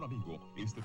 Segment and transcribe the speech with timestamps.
[0.00, 0.38] Ancora vivo.
[0.56, 0.82] Este...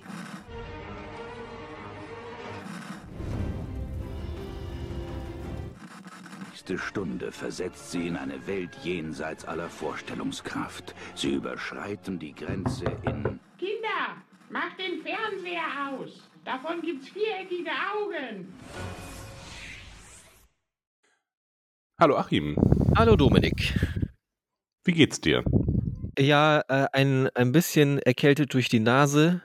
[6.49, 10.95] nächste Stunde versetzt sie in eine Welt jenseits aller Vorstellungskraft.
[11.13, 13.39] Sie überschreiten die Grenze in...
[13.57, 14.17] Kinder,
[14.49, 16.29] macht den Fernseher aus.
[16.43, 18.53] Davon gibt's viereckige Augen.
[22.01, 22.57] Hallo Achim,
[22.97, 23.73] Hallo Dominik.
[24.83, 25.43] wie geht's dir?
[26.17, 29.41] Ja, äh, ein, ein bisschen erkältet durch die Nase.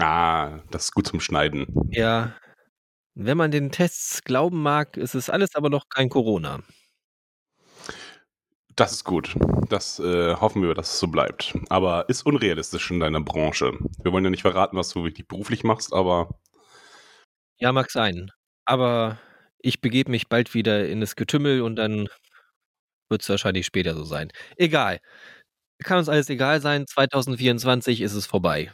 [0.00, 1.66] Ah, das ist gut zum Schneiden.
[1.90, 2.34] Ja,
[3.14, 6.62] wenn man den Tests glauben mag, ist es alles aber noch kein Corona.
[8.76, 9.34] Das ist gut.
[9.68, 11.54] Das äh, hoffen wir, dass es so bleibt.
[11.68, 13.72] Aber ist unrealistisch in deiner Branche.
[14.02, 16.28] Wir wollen ja nicht verraten, was du wirklich beruflich machst, aber
[17.60, 18.30] Ja, mag sein.
[18.64, 19.18] Aber
[19.60, 22.08] ich begebe mich bald wieder in das Getümmel und dann
[23.10, 24.30] wird es wahrscheinlich später so sein.
[24.56, 25.00] Egal.
[25.82, 26.86] Kann uns alles egal sein.
[26.86, 28.72] 2024 ist es vorbei.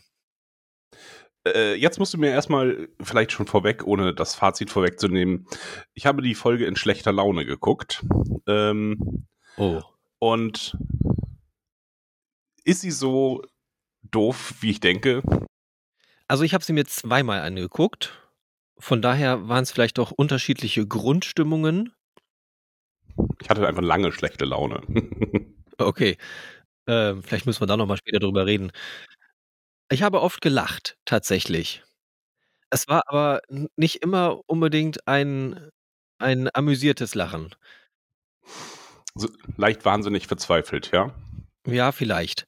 [1.47, 5.47] äh, jetzt musst du mir erstmal vielleicht schon vorweg, ohne das Fazit vorwegzunehmen.
[5.93, 8.05] Ich habe die Folge in schlechter Laune geguckt.
[8.47, 9.83] Ähm, Oh.
[10.19, 10.77] und
[12.65, 13.43] ist sie so
[14.03, 15.23] doof, wie ich denke?
[16.27, 18.19] Also ich habe sie mir zweimal angeguckt.
[18.79, 21.93] Von daher waren es vielleicht auch unterschiedliche Grundstimmungen.
[23.41, 24.81] Ich hatte einfach lange schlechte Laune.
[25.77, 26.17] Okay.
[26.87, 28.73] Ähm, vielleicht müssen wir da nochmal später drüber reden.
[29.91, 31.83] Ich habe oft gelacht, tatsächlich.
[32.71, 35.71] Es war aber n- nicht immer unbedingt ein,
[36.19, 37.55] ein amüsiertes Lachen.
[39.15, 41.15] so, leicht wahnsinnig verzweifelt, ja?
[41.67, 42.47] Ja, vielleicht.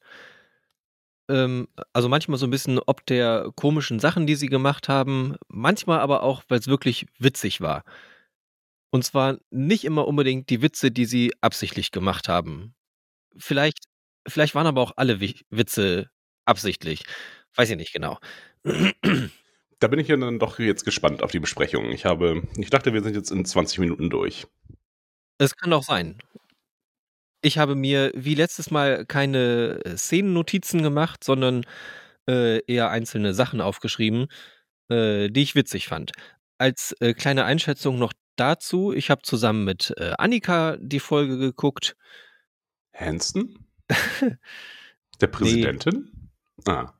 [1.29, 5.99] Ähm, also manchmal so ein bisschen ob der komischen Sachen, die sie gemacht haben, manchmal
[5.99, 7.83] aber auch, weil es wirklich witzig war.
[8.91, 12.73] Und zwar nicht immer unbedingt die Witze, die sie absichtlich gemacht haben.
[13.37, 13.85] Vielleicht,
[14.27, 16.09] vielleicht waren aber auch alle Wi- Witze
[16.45, 17.03] absichtlich.
[17.55, 18.19] Weiß ich nicht genau.
[18.63, 21.91] Da bin ich ja dann doch jetzt gespannt auf die Besprechung.
[21.91, 24.47] Ich habe, ich dachte, wir sind jetzt in 20 Minuten durch.
[25.37, 26.17] Es kann auch sein.
[27.41, 31.65] Ich habe mir wie letztes Mal keine äh, Szenennotizen gemacht, sondern
[32.27, 34.27] äh, eher einzelne Sachen aufgeschrieben,
[34.89, 36.11] äh, die ich witzig fand.
[36.57, 41.95] Als äh, kleine Einschätzung noch dazu, ich habe zusammen mit äh, Annika die Folge geguckt.
[42.93, 43.66] Hansen?
[45.21, 46.29] Der Präsidentin?
[46.65, 46.93] Ah.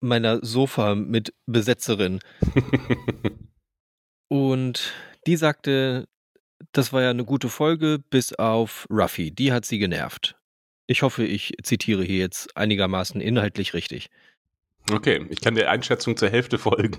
[0.00, 2.20] meiner Sofa mit Besetzerin.
[4.28, 4.92] Und
[5.26, 6.08] die sagte,
[6.72, 9.30] das war ja eine gute Folge, bis auf Ruffy.
[9.30, 10.36] Die hat sie genervt.
[10.86, 14.10] Ich hoffe, ich zitiere hier jetzt einigermaßen inhaltlich richtig.
[14.90, 16.98] Okay, ich kann der Einschätzung zur Hälfte folgen.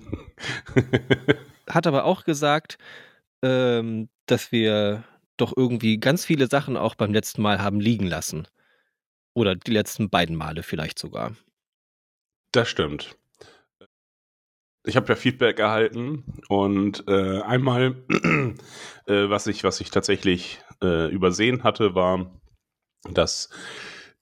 [1.70, 2.78] Hat aber auch gesagt,
[3.42, 5.04] ähm, dass wir
[5.38, 8.48] doch irgendwie ganz viele Sachen auch beim letzten Mal haben liegen lassen.
[9.34, 11.36] Oder die letzten beiden Male vielleicht sogar.
[12.52, 13.16] das stimmt.
[14.86, 17.96] Ich habe ja Feedback erhalten und äh, einmal,
[19.06, 22.32] äh, was ich, was ich tatsächlich äh, übersehen hatte, war,
[23.04, 23.50] dass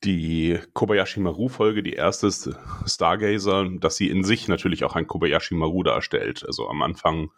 [0.03, 2.31] die Kobayashi Maru-Folge, die erste
[2.85, 6.43] Stargazer, dass sie in sich natürlich auch ein Kobayashi Maru darstellt.
[6.45, 7.31] Also am Anfang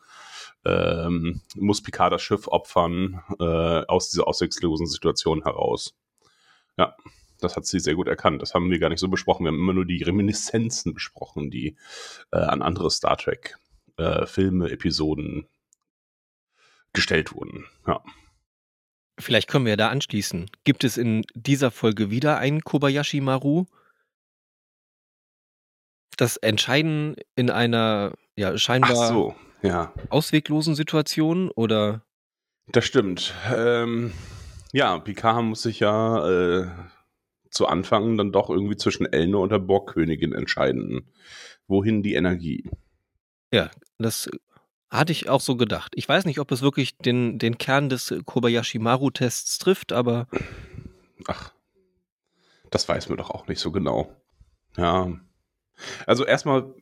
[0.66, 5.96] ähm, muss Picard das Schiff opfern äh, aus dieser ausweglosen Situation heraus.
[6.78, 6.96] Ja,
[7.40, 8.42] das hat sie sehr gut erkannt.
[8.42, 9.46] Das haben wir gar nicht so besprochen.
[9.46, 11.76] Wir haben immer nur die Reminiszenzen besprochen, die
[12.32, 13.58] äh, an andere Star Trek
[13.98, 15.48] äh, Filme, Episoden
[16.94, 17.66] gestellt wurden.
[17.88, 18.02] Ja.
[19.20, 20.50] Vielleicht können wir ja da anschließen.
[20.64, 23.66] Gibt es in dieser Folge wieder einen Kobayashi Maru?
[26.18, 32.04] Das Entscheiden in einer ja, scheinbar so, ja, ausweglosen Situation oder
[32.72, 33.34] das stimmt.
[33.54, 34.14] Ähm,
[34.72, 36.68] ja, Picard muss sich ja äh,
[37.50, 41.08] zu Anfang dann doch irgendwie zwischen Elne und der Borgkönigin entscheiden.
[41.68, 42.70] Wohin die Energie?
[43.52, 44.30] ja, das
[44.90, 45.94] hatte ich auch so gedacht.
[45.96, 50.28] Ich weiß nicht, ob es wirklich den, den Kern des Kobayashi Maru-Tests trifft, aber
[51.28, 51.52] Ach,
[52.72, 54.16] das weiß man doch auch nicht so genau.
[54.78, 55.12] Ja.
[56.06, 56.74] Also erstmal,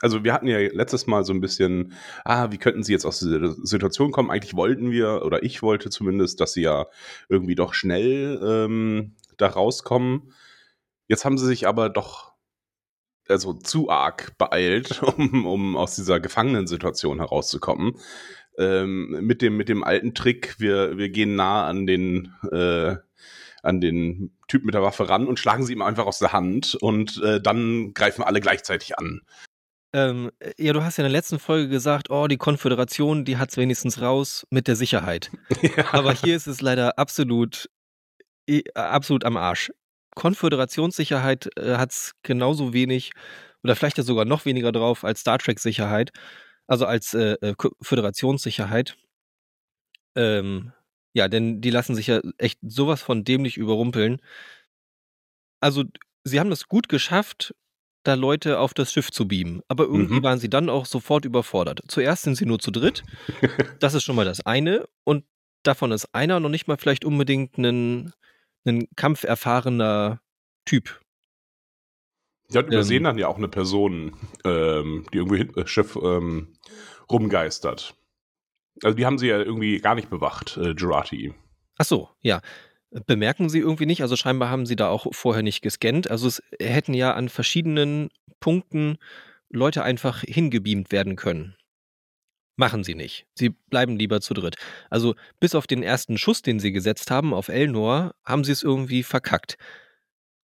[0.00, 1.92] also wir hatten ja letztes Mal so ein bisschen,
[2.24, 4.30] ah, wie könnten sie jetzt aus dieser Situation kommen?
[4.30, 6.86] Eigentlich wollten wir, oder ich wollte zumindest, dass sie ja
[7.28, 10.32] irgendwie doch schnell ähm, da rauskommen.
[11.06, 12.32] Jetzt haben sie sich aber doch
[13.28, 17.94] also zu arg beeilt, um, um aus dieser Gefangenensituation herauszukommen.
[18.58, 22.96] Ähm, mit, dem, mit dem alten Trick, wir, wir gehen nah an den äh,
[23.62, 26.76] an den Typ mit der Waffe ran und schlagen sie ihm einfach aus der Hand
[26.80, 29.20] und äh, dann greifen alle gleichzeitig an.
[29.92, 33.56] ähm, ja, du hast ja in der letzten Folge gesagt, oh, die Konföderation, die hat's
[33.56, 35.30] wenigstens raus mit der Sicherheit.
[35.92, 37.68] Aber hier ist es leider absolut,
[38.74, 39.70] absolut am Arsch.
[40.14, 43.12] Konföderationssicherheit äh, hat es genauso wenig
[43.62, 46.10] oder vielleicht ja sogar noch weniger drauf als Star Trek-Sicherheit,
[46.66, 48.96] also als äh, äh Föderationssicherheit.
[50.16, 50.72] Ähm,
[51.14, 54.20] ja, denn die lassen sich ja echt sowas von dämlich überrumpeln.
[55.60, 55.84] Also,
[56.24, 57.54] sie haben es gut geschafft,
[58.04, 59.62] da Leute auf das Schiff zu beamen.
[59.68, 60.22] Aber irgendwie mhm.
[60.22, 61.80] waren sie dann auch sofort überfordert.
[61.88, 63.02] Zuerst sind sie nur zu dritt.
[63.80, 64.88] Das ist schon mal das eine.
[65.04, 65.24] Und
[65.62, 68.12] davon ist einer noch nicht mal vielleicht unbedingt ein,
[68.68, 70.20] ein kampferfahrener
[70.64, 71.00] Typ.
[72.50, 75.96] Ja, und übersehen ähm, dann ja auch eine Person, ähm, die irgendwie hinten das Schiff
[75.96, 76.54] ähm,
[77.10, 77.94] rumgeistert.
[78.82, 81.34] Also die haben sie ja irgendwie gar nicht bewacht, äh, Girati.
[81.78, 82.40] Ach so, ja.
[83.06, 86.10] Bemerken sie irgendwie nicht, also scheinbar haben sie da auch vorher nicht gescannt.
[86.10, 88.08] Also es hätten ja an verschiedenen
[88.40, 88.96] Punkten
[89.50, 91.54] Leute einfach hingebeamt werden können.
[92.58, 93.24] Machen sie nicht.
[93.34, 94.56] Sie bleiben lieber zu dritt.
[94.90, 98.64] Also bis auf den ersten Schuss, den sie gesetzt haben auf Elnor, haben sie es
[98.64, 99.56] irgendwie verkackt.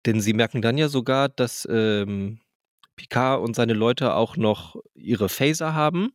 [0.08, 2.40] Denn sie merken dann ja sogar, dass ähm,
[2.96, 6.14] Picard und seine Leute auch noch ihre Phaser haben.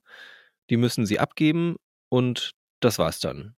[0.69, 1.76] Die müssen sie abgeben
[2.08, 2.50] und
[2.81, 3.55] das war's dann.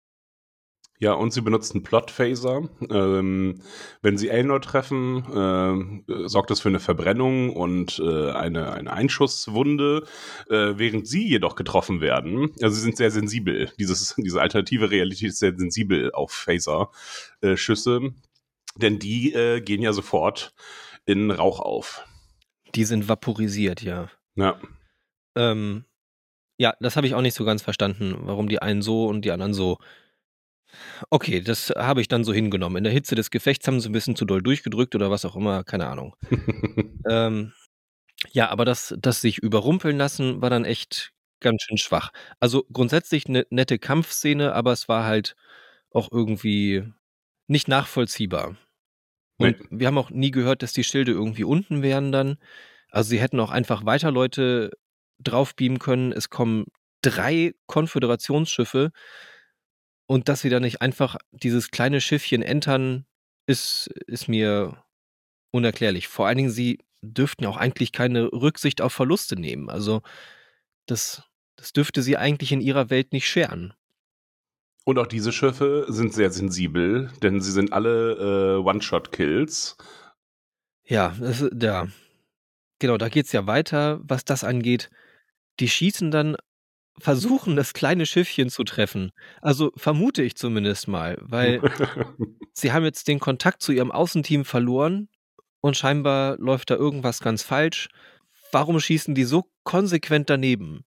[1.06, 2.68] Ja, und sie benutzen Plot-Phaser.
[2.90, 3.62] Ähm,
[4.02, 10.08] wenn sie Elnor treffen, äh, sorgt das für eine Verbrennung und äh, eine, eine Einschusswunde,
[10.50, 12.50] äh, während sie jedoch getroffen werden.
[12.60, 13.72] Also sie sind sehr sensibel.
[13.78, 18.12] Dieses, diese alternative Realität ist sehr sensibel auf Phaser-Schüsse,
[18.76, 20.56] denn die äh, gehen ja sofort
[21.06, 22.04] in Rauch auf.
[22.74, 24.10] Die sind vaporisiert, ja.
[24.34, 24.60] Ja.
[25.36, 25.86] Ähm,
[26.58, 29.30] ja, das habe ich auch nicht so ganz verstanden, warum die einen so und die
[29.30, 29.78] anderen so.
[31.10, 32.78] Okay, das habe ich dann so hingenommen.
[32.78, 35.36] In der Hitze des Gefechts haben sie ein bisschen zu doll durchgedrückt oder was auch
[35.36, 36.16] immer, keine Ahnung.
[37.10, 37.54] ähm,
[38.32, 42.12] ja, aber das, das sich überrumpeln lassen war dann echt ganz schön schwach.
[42.40, 45.36] Also grundsätzlich eine nette Kampfszene, aber es war halt
[45.92, 46.84] auch irgendwie
[47.48, 48.58] nicht nachvollziehbar.
[49.38, 49.80] Und nee.
[49.80, 52.38] wir haben auch nie gehört, dass die Schilde irgendwie unten wären dann.
[52.90, 54.72] Also sie hätten auch einfach weiter Leute
[55.20, 56.12] drauf beamen können.
[56.12, 56.66] Es kommen
[57.02, 58.92] drei Konföderationsschiffe
[60.08, 63.06] und dass sie da nicht einfach dieses kleine Schiffchen entern,
[63.48, 64.84] ist, ist mir
[65.52, 66.08] unerklärlich.
[66.08, 69.70] Vor allen Dingen, sie dürften auch eigentlich keine Rücksicht auf Verluste nehmen.
[69.70, 70.02] Also
[70.86, 71.24] das,
[71.56, 73.74] das dürfte sie eigentlich in ihrer Welt nicht scheren.
[74.84, 79.78] Und auch diese Schiffe sind sehr sensibel, denn sie sind alle äh, One-Shot-Kills.
[80.84, 81.88] Ja, das, ja,
[82.78, 84.92] genau, da geht es ja weiter, was das angeht.
[85.60, 86.38] Die schießen dann
[87.00, 89.12] versuchen, das kleine Schiffchen zu treffen.
[89.42, 91.62] Also vermute ich zumindest mal, weil
[92.54, 95.10] sie haben jetzt den Kontakt zu ihrem Außenteam verloren
[95.62, 97.90] und scheinbar läuft da irgendwas ganz falsch.
[98.52, 100.86] Warum schießen die so konsequent daneben?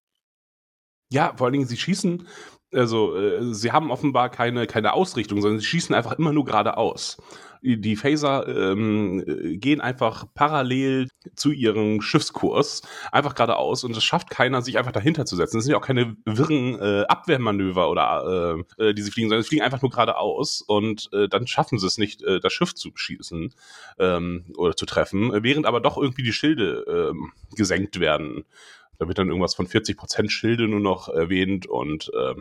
[1.11, 2.27] Ja, vor allen Dingen, sie schießen,
[2.71, 7.17] also äh, sie haben offenbar keine, keine Ausrichtung, sondern sie schießen einfach immer nur geradeaus
[7.61, 9.23] die Phaser ähm,
[9.59, 15.25] gehen einfach parallel zu ihrem Schiffskurs einfach geradeaus und es schafft keiner, sich einfach dahinter
[15.25, 15.57] zu setzen.
[15.57, 19.43] Es sind ja auch keine wirren äh, Abwehrmanöver oder äh, äh, die sie fliegen, sondern
[19.43, 22.73] sie fliegen einfach nur geradeaus und äh, dann schaffen sie es nicht, äh, das Schiff
[22.75, 23.53] zu schießen
[23.99, 28.45] ähm, oder zu treffen, während aber doch irgendwie die Schilde äh, gesenkt werden.
[28.99, 32.35] Da wird dann irgendwas von 40% Schilde nur noch erwähnt und äh,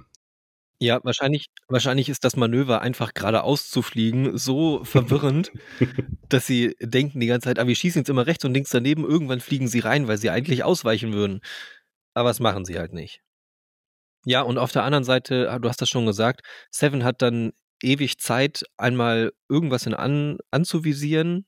[0.80, 5.52] ja, wahrscheinlich wahrscheinlich ist das Manöver einfach geradeaus zu fliegen so verwirrend,
[6.28, 9.04] dass sie denken die ganze Zeit: „Ah, wir schießen jetzt immer rechts und links daneben.“
[9.06, 11.40] Irgendwann fliegen sie rein, weil sie eigentlich ausweichen würden.
[12.14, 13.22] Aber das machen sie halt nicht.
[14.24, 17.52] Ja, und auf der anderen Seite, ah, du hast das schon gesagt, Seven hat dann
[17.82, 21.46] ewig Zeit, einmal irgendwas in an anzuvisieren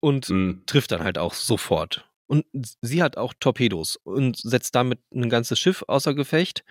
[0.00, 0.64] und Mhm.
[0.66, 2.09] trifft dann halt auch sofort.
[2.30, 6.62] Und sie hat auch Torpedos und setzt damit ein ganzes Schiff außer Gefecht.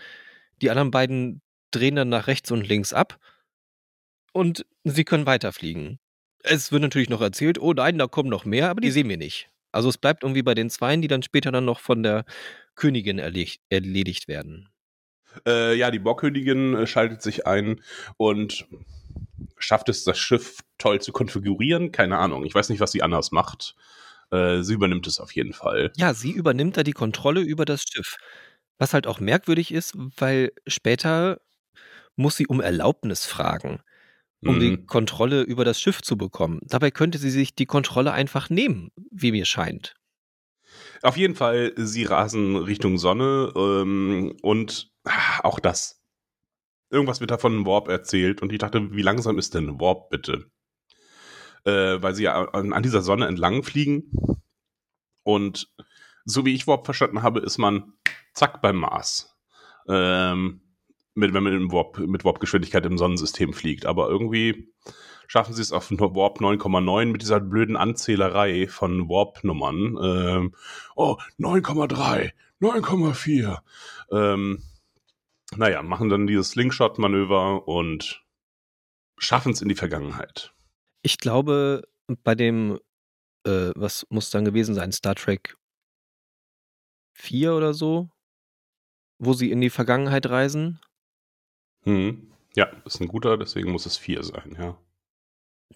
[0.61, 3.19] Die anderen beiden drehen dann nach rechts und links ab
[4.31, 5.99] und sie können weiterfliegen.
[6.43, 9.17] Es wird natürlich noch erzählt, oh nein, da kommen noch mehr, aber die sehen wir
[9.17, 9.49] nicht.
[9.73, 12.23] Also es bleibt irgendwie bei den Zweien, die dann später dann noch von der
[12.75, 14.69] Königin erledigt, erledigt werden.
[15.45, 17.81] Äh, ja, die Bohrkönigin äh, schaltet sich ein
[18.15, 18.65] und
[19.57, 21.91] schafft es, das Schiff toll zu konfigurieren.
[21.91, 22.45] Keine Ahnung.
[22.45, 23.75] Ich weiß nicht, was sie anders macht.
[24.31, 25.91] Äh, sie übernimmt es auf jeden Fall.
[25.97, 28.17] Ja, sie übernimmt da die Kontrolle über das Schiff.
[28.77, 31.41] Was halt auch merkwürdig ist, weil später
[32.15, 33.81] muss sie um Erlaubnis fragen,
[34.41, 34.59] um mhm.
[34.59, 36.59] die Kontrolle über das Schiff zu bekommen.
[36.63, 39.95] Dabei könnte sie sich die Kontrolle einfach nehmen, wie mir scheint.
[41.01, 46.01] Auf jeden Fall, sie rasen Richtung Sonne ähm, und ach, auch das.
[46.91, 50.51] Irgendwas wird da von Warp erzählt und ich dachte, wie langsam ist denn Warp bitte?
[51.65, 54.11] Äh, weil sie ja an, an dieser Sonne entlang fliegen
[55.23, 55.69] und
[56.25, 57.93] so wie ich Warp verstanden habe, ist man
[58.33, 59.35] zack beim Mars.
[59.87, 60.61] Ähm,
[61.15, 63.85] mit, wenn man mit Warp, mit Warp-Geschwindigkeit im Sonnensystem fliegt.
[63.85, 64.71] Aber irgendwie
[65.27, 69.97] schaffen sie es auf Warp 9,9 mit dieser blöden Anzählerei von Warp-Nummern.
[70.01, 70.55] Ähm,
[70.95, 73.59] oh, 9,3, 9,4.
[74.11, 74.63] Ähm,
[75.55, 78.23] naja, machen dann dieses Slingshot-Manöver und
[79.17, 80.53] schaffen es in die Vergangenheit.
[81.01, 81.87] Ich glaube,
[82.23, 82.79] bei dem,
[83.45, 85.57] äh, was muss dann gewesen sein, Star Trek
[87.13, 88.09] 4 oder so,
[89.19, 90.79] wo sie in die Vergangenheit reisen.
[91.83, 92.31] Hm.
[92.55, 94.77] Ja, ist ein guter, deswegen muss es 4 sein, ja.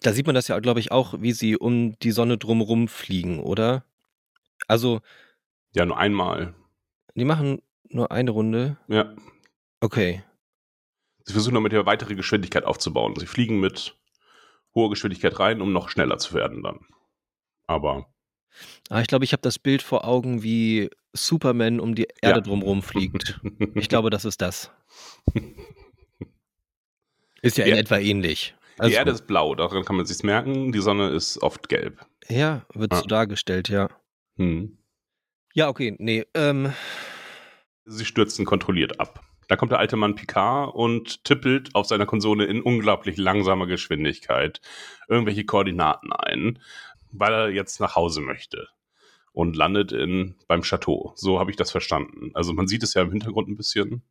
[0.00, 3.40] Da sieht man das ja, glaube ich, auch, wie sie um die Sonne drumherum fliegen,
[3.40, 3.84] oder?
[4.66, 5.00] Also.
[5.72, 6.54] Ja, nur einmal.
[7.14, 8.76] Die machen nur eine Runde.
[8.88, 9.14] Ja.
[9.80, 10.22] Okay.
[11.24, 13.14] Sie versuchen damit ja weitere Geschwindigkeit aufzubauen.
[13.16, 13.96] Sie fliegen mit
[14.74, 16.80] hoher Geschwindigkeit rein, um noch schneller zu werden dann.
[17.66, 18.08] Aber.
[18.88, 22.40] Ah, ich glaube, ich habe das Bild vor Augen, wie Superman um die Erde ja.
[22.40, 23.40] drumherum fliegt.
[23.74, 24.70] Ich glaube, das ist das.
[27.42, 27.74] Ist ja, ja.
[27.74, 28.54] in etwa ähnlich.
[28.78, 30.72] Also, die Erde ist blau, daran kann man sich merken.
[30.72, 32.04] Die Sonne ist oft gelb.
[32.28, 32.96] Ja, wird ah.
[32.96, 33.88] so dargestellt, ja.
[34.36, 34.78] Hm.
[35.52, 36.24] Ja, okay, nee.
[36.34, 36.72] Ähm.
[37.84, 39.20] Sie stürzen kontrolliert ab.
[39.48, 44.60] Da kommt der alte Mann Picard und tippelt auf seiner Konsole in unglaublich langsamer Geschwindigkeit
[45.08, 46.58] irgendwelche Koordinaten ein,
[47.12, 48.68] weil er jetzt nach Hause möchte
[49.32, 51.12] und landet in beim Chateau.
[51.16, 52.30] So habe ich das verstanden.
[52.34, 54.02] Also man sieht es ja im Hintergrund ein bisschen.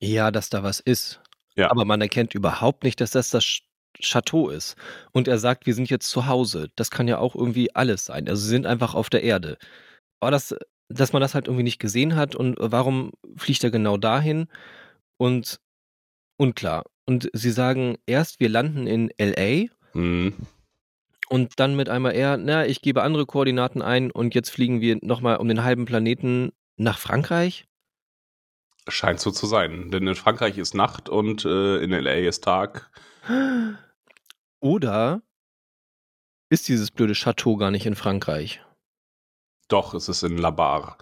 [0.00, 1.20] Ja, dass da was ist.
[1.54, 1.70] Ja.
[1.70, 3.60] Aber man erkennt überhaupt nicht, dass das das
[4.00, 4.76] Chateau ist.
[5.12, 6.70] Und er sagt, wir sind jetzt zu Hause.
[6.76, 8.28] Das kann ja auch irgendwie alles sein.
[8.28, 9.58] Also sie sind einfach auf der Erde.
[10.20, 10.54] Aber das
[10.90, 14.48] dass man das halt irgendwie nicht gesehen hat und warum fliegt er genau dahin?
[15.16, 15.60] Und
[16.36, 16.84] unklar.
[17.06, 20.34] Und sie sagen erst, wir landen in LA mhm.
[21.28, 24.98] und dann mit einmal eher, na, ich gebe andere Koordinaten ein und jetzt fliegen wir
[25.02, 27.66] nochmal um den halben Planeten nach Frankreich?
[28.88, 32.90] Scheint so zu sein, denn in Frankreich ist Nacht und äh, in LA ist Tag.
[34.60, 35.22] Oder
[36.48, 38.62] ist dieses blöde Chateau gar nicht in Frankreich?
[39.70, 40.98] Doch, es ist in Labar.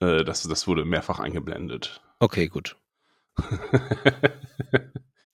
[0.00, 2.02] Äh, das, das wurde mehrfach eingeblendet.
[2.20, 2.76] Okay, gut.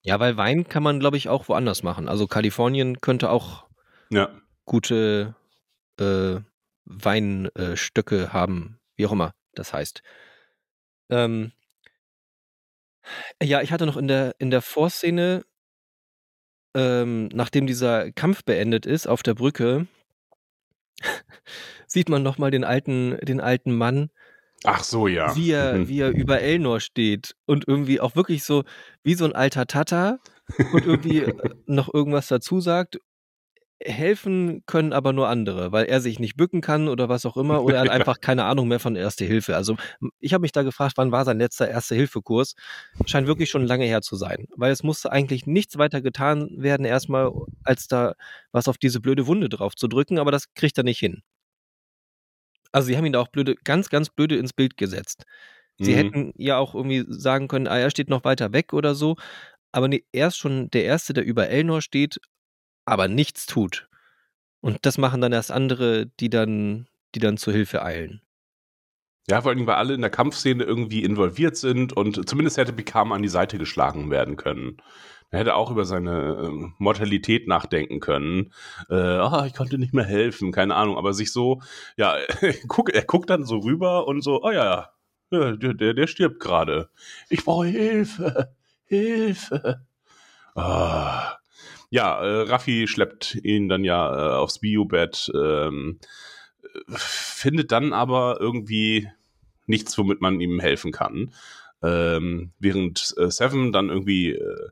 [0.03, 2.09] ja, weil Wein kann man, glaube ich, auch woanders machen.
[2.09, 3.67] Also Kalifornien könnte auch
[4.11, 4.31] ja.
[4.65, 5.35] gute
[5.99, 6.37] äh,
[6.85, 10.03] Weinstöcke haben, wie auch immer das heißt.
[11.11, 11.53] Ähm,
[13.43, 15.45] ja, ich hatte noch in der, in der Vorszene,
[16.75, 19.87] ähm, nachdem dieser Kampf beendet ist auf der Brücke,
[21.87, 24.11] sieht man nochmal den alten, den alten Mann.
[24.65, 25.37] Ach so, ja.
[25.37, 25.89] Wie er, mhm.
[25.89, 28.65] wie er über Elnor steht und irgendwie auch wirklich so
[29.03, 30.19] wie so ein alter Tata
[30.73, 31.27] und irgendwie
[31.67, 32.99] noch irgendwas dazu sagt.
[33.83, 37.63] Helfen können aber nur andere, weil er sich nicht bücken kann oder was auch immer
[37.63, 39.55] oder er hat einfach keine Ahnung mehr von Erste Hilfe.
[39.55, 39.77] Also
[40.19, 42.55] ich habe mich da gefragt, wann war sein letzter Erste-Hilfe-Kurs?
[43.05, 46.87] Scheint wirklich schon lange her zu sein, weil es musste eigentlich nichts weiter getan werden
[46.87, 47.33] erstmal,
[47.65, 48.15] als da
[48.51, 51.23] was auf diese blöde Wunde drauf zu drücken, aber das kriegt er nicht hin.
[52.73, 55.25] Also sie haben ihn da auch blöde, ganz, ganz blöde ins Bild gesetzt.
[55.79, 55.97] Sie mhm.
[55.97, 59.17] hätten ja auch irgendwie sagen können, ah, er steht noch weiter weg oder so.
[59.73, 62.19] Aber nee, er ist schon der Erste, der über Elnor steht,
[62.87, 63.89] aber nichts tut.
[64.61, 68.23] Und das machen dann erst andere, die dann, die dann zur Hilfe eilen.
[69.29, 73.11] Ja, vor allem, weil alle in der Kampfszene irgendwie involviert sind und zumindest hätte Picard
[73.11, 74.77] an die Seite geschlagen werden können.
[75.31, 78.53] Er hätte auch über seine äh, Mortalität nachdenken können.
[78.89, 81.61] Äh, ah, ich konnte nicht mehr helfen, keine Ahnung, aber sich so,
[81.97, 82.17] ja,
[82.69, 84.91] guck, er guckt dann so rüber und so, oh ja,
[85.33, 86.89] der, der, der stirbt gerade.
[87.29, 89.85] Ich brauche Hilfe, Hilfe.
[90.55, 91.37] Ah.
[91.91, 95.99] Ja, äh, Raffi schleppt ihn dann ja äh, aufs Biobett, ähm,
[96.89, 99.09] findet dann aber irgendwie
[99.67, 101.33] nichts, womit man ihm helfen kann.
[101.83, 104.69] Ähm, während äh, Seven dann irgendwie äh,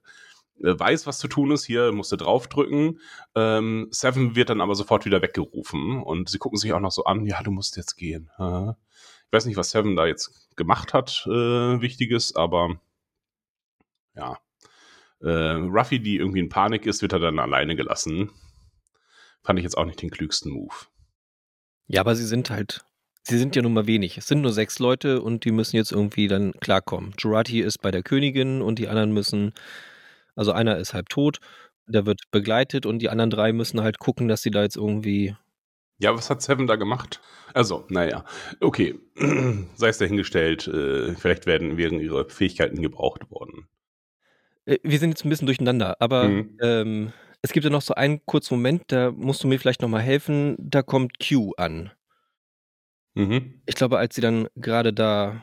[0.63, 3.01] äh, weiß, was zu tun ist, hier musste draufdrücken.
[3.35, 7.05] Ähm, Seven wird dann aber sofort wieder weggerufen und sie gucken sich auch noch so
[7.05, 8.31] an, ja, du musst jetzt gehen.
[8.39, 12.79] Ich weiß nicht, was Seven da jetzt gemacht hat, äh, Wichtiges, aber
[14.15, 14.39] ja.
[15.25, 18.31] Äh, Ruffy, die irgendwie in Panik ist, wird er dann alleine gelassen.
[19.43, 20.75] Fand ich jetzt auch nicht den klügsten Move.
[21.87, 22.85] Ja, aber sie sind halt,
[23.23, 24.19] sie sind ja nun mal wenig.
[24.19, 27.15] Es sind nur sechs Leute und die müssen jetzt irgendwie dann klarkommen.
[27.19, 29.53] Jurati ist bei der Königin und die anderen müssen
[30.37, 31.39] also einer ist halb tot,
[31.87, 35.37] der wird begleitet und die anderen drei müssen halt gucken, dass sie da jetzt irgendwie.
[35.99, 37.21] Ja, was hat Seven da gemacht?
[37.53, 38.25] Also, naja,
[38.61, 38.99] okay,
[39.77, 43.69] sei es dahingestellt, äh, vielleicht werden, wären ihre Fähigkeiten gebraucht worden.
[44.67, 46.59] Äh, wir sind jetzt ein bisschen durcheinander, aber mhm.
[46.63, 50.03] ähm, es gibt ja noch so einen kurzen Moment, da musst du mir vielleicht nochmal
[50.03, 51.91] helfen, da kommt Q an.
[53.15, 53.61] Mhm.
[53.67, 55.43] Ich glaube, als sie dann gerade da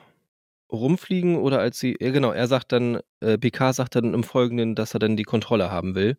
[0.72, 4.76] rumfliegen oder als sie, ja genau, er sagt dann, äh, Picard sagt dann im Folgenden,
[4.76, 6.18] dass er dann die Kontrolle haben will.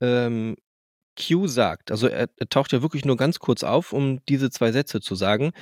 [0.00, 0.56] Ähm,
[1.18, 4.72] Q sagt, also er, er taucht ja wirklich nur ganz kurz auf, um diese zwei
[4.72, 5.52] Sätze zu sagen.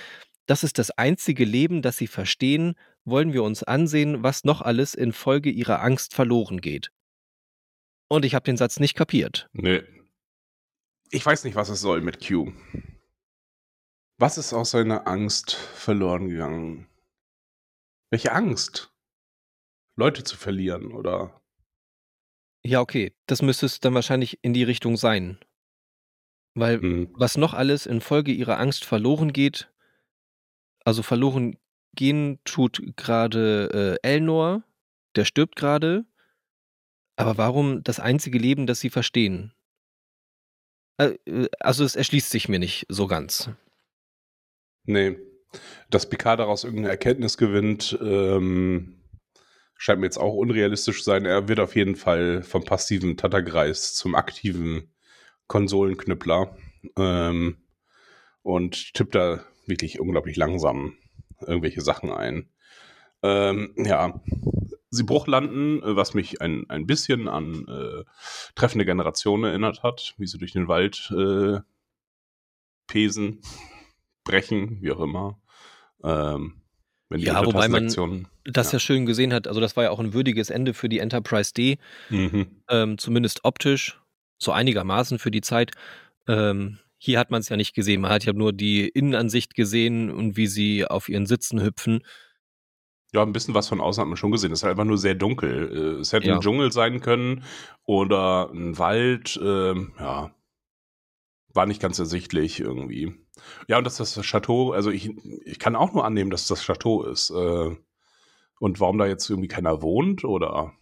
[0.46, 2.74] Das ist das einzige Leben, das sie verstehen.
[3.04, 6.92] Wollen wir uns ansehen, was noch alles infolge ihrer Angst verloren geht.
[8.08, 9.48] Und ich habe den Satz nicht kapiert.
[9.52, 9.82] Nee.
[11.10, 12.52] Ich weiß nicht, was es soll mit Q.
[14.18, 16.88] Was ist aus seiner Angst verloren gegangen?
[18.10, 18.92] Welche Angst?
[19.96, 21.40] Leute zu verlieren oder
[22.64, 25.38] Ja, okay, das müsste es dann wahrscheinlich in die Richtung sein.
[26.54, 27.14] Weil hm.
[27.14, 29.72] was noch alles infolge ihrer Angst verloren geht,
[30.84, 31.56] also verloren
[31.94, 34.62] gehen tut gerade äh, Elnor,
[35.16, 36.04] der stirbt gerade.
[37.16, 39.52] Aber warum das einzige Leben, das sie verstehen?
[40.96, 43.50] Äh, äh, Also es erschließt sich mir nicht so ganz.
[44.84, 45.18] Nee.
[45.90, 49.00] Dass Picard daraus irgendeine Erkenntnis gewinnt, ähm,
[49.76, 51.24] scheint mir jetzt auch unrealistisch zu sein.
[51.24, 54.92] Er wird auf jeden Fall vom passiven Tattergreis zum aktiven
[55.48, 56.56] Konsolenknüppler
[56.96, 57.56] ähm,
[58.42, 60.96] und tippt da wirklich unglaublich langsam
[61.46, 62.48] irgendwelche Sachen ein.
[63.22, 64.20] Ähm, ja,
[64.90, 68.04] sie bruchlanden, äh, was mich ein, ein bisschen an äh,
[68.54, 71.60] treffende Generation erinnert hat, wie sie durch den Wald äh,
[72.86, 73.40] pesen,
[74.24, 75.38] brechen, wie auch immer.
[76.02, 76.62] Ähm,
[77.08, 77.86] wenn die Ja, wobei man
[78.44, 78.76] das ja.
[78.76, 78.80] Ja.
[78.80, 79.46] schön gesehen hat.
[79.48, 81.78] Also das war ja auch ein würdiges Ende für die Enterprise D,
[82.08, 82.62] Mhm.
[82.68, 84.00] ähm, zumindest optisch,
[84.38, 85.72] so einigermaßen für die Zeit.
[86.26, 88.02] Ähm, hier hat man es ja nicht gesehen.
[88.02, 92.04] Man hat ja nur die Innenansicht gesehen und wie sie auf ihren Sitzen hüpfen.
[93.12, 94.52] Ja, ein bisschen was von außen hat man schon gesehen.
[94.52, 95.96] Es ist halt einfach nur sehr dunkel.
[95.96, 96.34] Äh, Es hätte Ja.
[96.34, 97.42] ein Dschungel sein können
[97.84, 99.40] oder ein Wald.
[99.42, 100.30] ähm, ja,
[101.54, 103.14] war nicht ganz ersichtlich irgendwie.
[103.66, 105.10] Ja, und dass das das Chateau, also ich,
[105.46, 107.30] ich kann auch nur annehmen, dass das Chateau ist.
[107.30, 107.76] Äh,
[108.60, 110.74] und warum da jetzt irgendwie keiner wohnt oder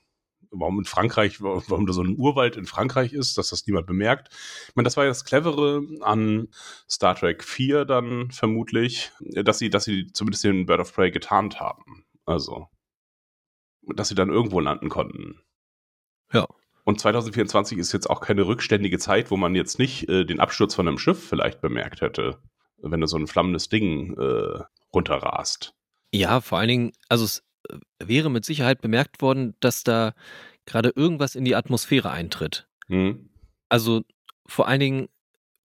[0.51, 3.87] warum in Frankreich, wa- warum da so ein Urwald in Frankreich ist, dass das niemand
[3.87, 4.29] bemerkt.
[4.69, 6.49] Ich meine, das war ja das Clevere an
[6.89, 11.61] Star Trek 4 dann vermutlich, dass sie, dass sie zumindest den Bird of Prey getarnt
[11.61, 12.05] haben.
[12.25, 12.69] Also,
[13.95, 15.41] dass sie dann irgendwo landen konnten.
[16.33, 16.47] Ja.
[16.85, 20.75] Und 2024 ist jetzt auch keine rückständige Zeit, wo man jetzt nicht äh, den Absturz
[20.75, 22.39] von einem Schiff vielleicht bemerkt hätte,
[22.79, 24.63] wenn da so ein flammendes Ding äh,
[24.95, 25.75] runterrast.
[26.13, 27.43] Ja, vor allen Dingen, also es
[27.99, 30.15] wäre mit Sicherheit bemerkt worden, dass da
[30.67, 32.69] gerade irgendwas in die Atmosphäre eintritt.
[32.87, 33.31] Hm?
[33.69, 34.03] Also
[34.47, 35.09] vor allen Dingen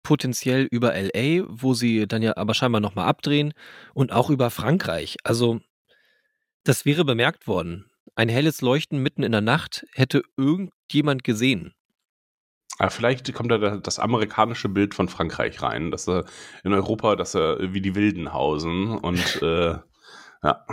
[0.03, 3.53] potenziell über LA, wo sie dann ja aber scheinbar nochmal abdrehen
[3.93, 5.17] und auch über Frankreich.
[5.23, 5.61] Also
[6.63, 7.89] das wäre bemerkt worden.
[8.15, 11.73] Ein helles Leuchten mitten in der Nacht hätte irgendjemand gesehen.
[12.79, 16.25] Aber vielleicht kommt da da das amerikanische Bild von Frankreich rein, dass er
[16.63, 19.77] in Europa, dass er wie die Wilden hausen und äh,
[20.43, 20.65] ja,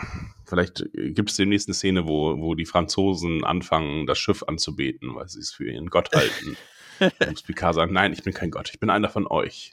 [0.46, 5.28] vielleicht gibt es demnächst eine Szene, wo, wo die Franzosen anfangen, das Schiff anzubeten, weil
[5.28, 6.56] sie es für ihren Gott halten.
[6.98, 9.72] Da muss Picard sagen, nein, ich bin kein Gott, ich bin einer von euch.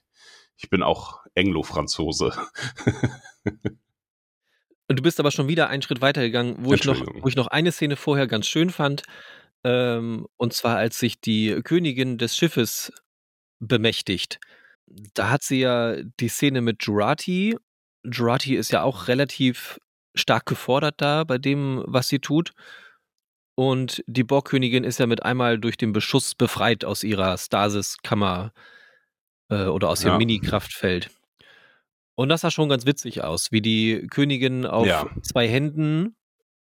[0.56, 2.34] Ich bin auch Englo-Franzose.
[4.88, 7.48] Und du bist aber schon wieder einen Schritt weitergegangen, wo ich noch, wo ich noch
[7.48, 9.04] eine Szene vorher ganz schön fand.
[9.64, 12.94] Ähm, und zwar, als sich die Königin des Schiffes
[13.60, 14.40] bemächtigt.
[15.14, 17.58] Da hat sie ja die Szene mit Jurati.
[18.04, 19.80] Jurati ist ja auch relativ
[20.18, 22.52] stark gefordert da bei dem, was sie tut.
[23.56, 28.52] Und die Borgkönigin ist ja mit einmal durch den Beschuss befreit aus ihrer Stasiskammer
[29.50, 30.18] äh, oder aus ihrem Ja.
[30.20, 31.10] Mini-Kraftfeld.
[32.16, 35.10] Und das sah schon ganz witzig aus, wie die Königin auf Ja.
[35.24, 36.16] zwei Händen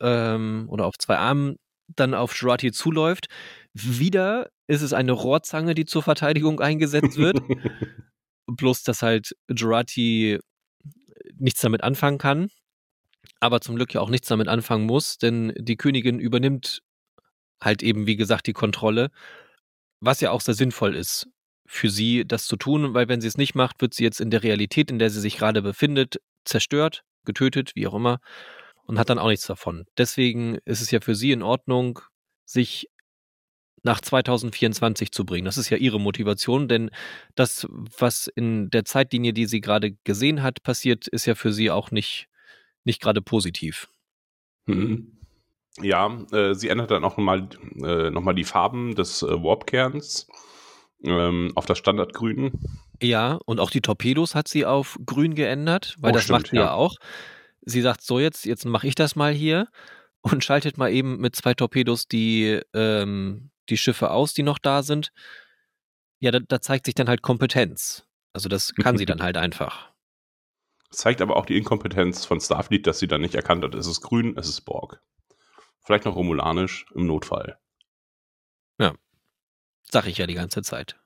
[0.01, 3.27] ähm, oder auf zwei Armen dann auf Jurati zuläuft.
[3.73, 7.39] Wieder ist es eine Rohrzange, die zur Verteidigung eingesetzt wird.
[8.47, 10.39] Bloß, dass halt Jurati
[11.35, 12.49] nichts damit anfangen kann,
[13.43, 16.81] aber zum Glück ja auch nichts damit anfangen muss, denn die Königin übernimmt
[17.61, 19.09] halt eben, wie gesagt, die Kontrolle,
[19.99, 21.27] was ja auch sehr sinnvoll ist
[21.65, 24.31] für sie, das zu tun, weil wenn sie es nicht macht, wird sie jetzt in
[24.31, 28.19] der Realität, in der sie sich gerade befindet, zerstört, getötet, wie auch immer,
[28.85, 29.85] und hat dann auch nichts davon.
[29.97, 31.99] Deswegen ist es ja für sie in Ordnung,
[32.45, 32.89] sich
[33.83, 35.45] nach 2024 zu bringen.
[35.45, 36.89] Das ist ja ihre Motivation, denn
[37.35, 41.69] das, was in der Zeitlinie, die sie gerade gesehen hat, passiert, ist ja für sie
[41.69, 42.27] auch nicht,
[42.85, 43.89] nicht gerade positiv.
[44.65, 45.17] Mhm.
[45.81, 47.49] Ja, äh, sie ändert dann auch nochmal
[47.83, 50.27] äh, noch mal die Farben des äh, Warpkerns
[51.03, 52.51] ähm, auf das Standardgrün.
[53.01, 56.47] Ja, und auch die Torpedos hat sie auf grün geändert, weil Oh, das stimmt, macht
[56.51, 56.63] sie ja.
[56.63, 56.73] ja.
[56.73, 56.95] auch.
[57.61, 59.67] Sie sagt so jetzt, jetzt mache ich das mal hier
[60.21, 64.83] und schaltet mal eben mit zwei Torpedos die, ähm, die Schiffe aus, die noch da
[64.83, 65.11] sind.
[66.19, 68.05] Ja, da, da zeigt sich dann halt Kompetenz.
[68.31, 69.92] Also das kann sie dann halt einfach.
[70.93, 74.01] Zeigt aber auch die Inkompetenz von Starfleet, dass sie dann nicht erkannt hat, es ist
[74.01, 75.01] grün, es ist Borg.
[75.81, 77.57] Vielleicht noch romulanisch im Notfall.
[78.79, 78.93] Ja.
[79.91, 80.99] Sag ich ja die ganze Zeit.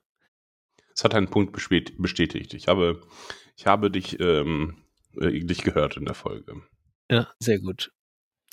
[0.94, 2.54] Es hat einen Punkt bestätigt.
[2.54, 3.00] Ich habe,
[3.56, 4.76] ich habe dich, ähm,
[5.18, 6.62] äh, dich gehört in der Folge.
[7.10, 7.90] Ja, sehr gut.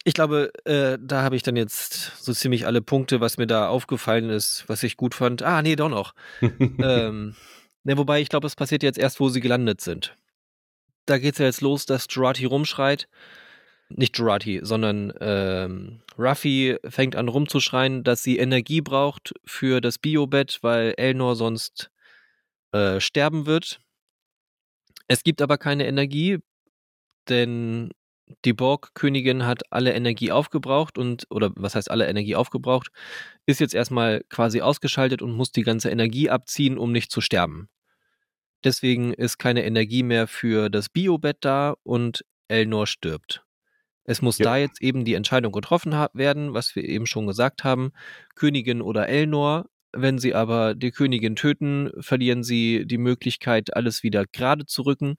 [0.05, 3.67] Ich glaube, äh, da habe ich dann jetzt so ziemlich alle Punkte, was mir da
[3.67, 5.41] aufgefallen ist, was ich gut fand.
[5.41, 6.13] Ah, nee, doch noch.
[6.41, 7.35] ähm,
[7.83, 10.15] ne, wobei, ich glaube, es passiert jetzt erst, wo sie gelandet sind.
[11.05, 13.07] Da geht es ja jetzt los, dass Jurati rumschreit.
[13.89, 20.59] Nicht Jurati, sondern ähm, Ruffy fängt an rumzuschreien, dass sie Energie braucht für das Biobett,
[20.61, 21.91] weil Elnor sonst
[22.71, 23.79] äh, sterben wird.
[25.07, 26.39] Es gibt aber keine Energie,
[27.29, 27.91] denn
[28.43, 32.89] die Borg-Königin hat alle Energie aufgebraucht und, oder was heißt alle Energie aufgebraucht,
[33.45, 37.69] ist jetzt erstmal quasi ausgeschaltet und muss die ganze Energie abziehen, um nicht zu sterben.
[38.65, 43.45] Deswegen ist keine Energie mehr für das Biobett da und Elnor stirbt.
[44.05, 44.45] Es muss ja.
[44.45, 47.91] da jetzt eben die Entscheidung getroffen werden, was wir eben schon gesagt haben,
[48.35, 49.67] Königin oder Elnor.
[49.93, 55.15] Wenn sie aber die Königin töten, verlieren sie die Möglichkeit, alles wieder gerade zu rücken.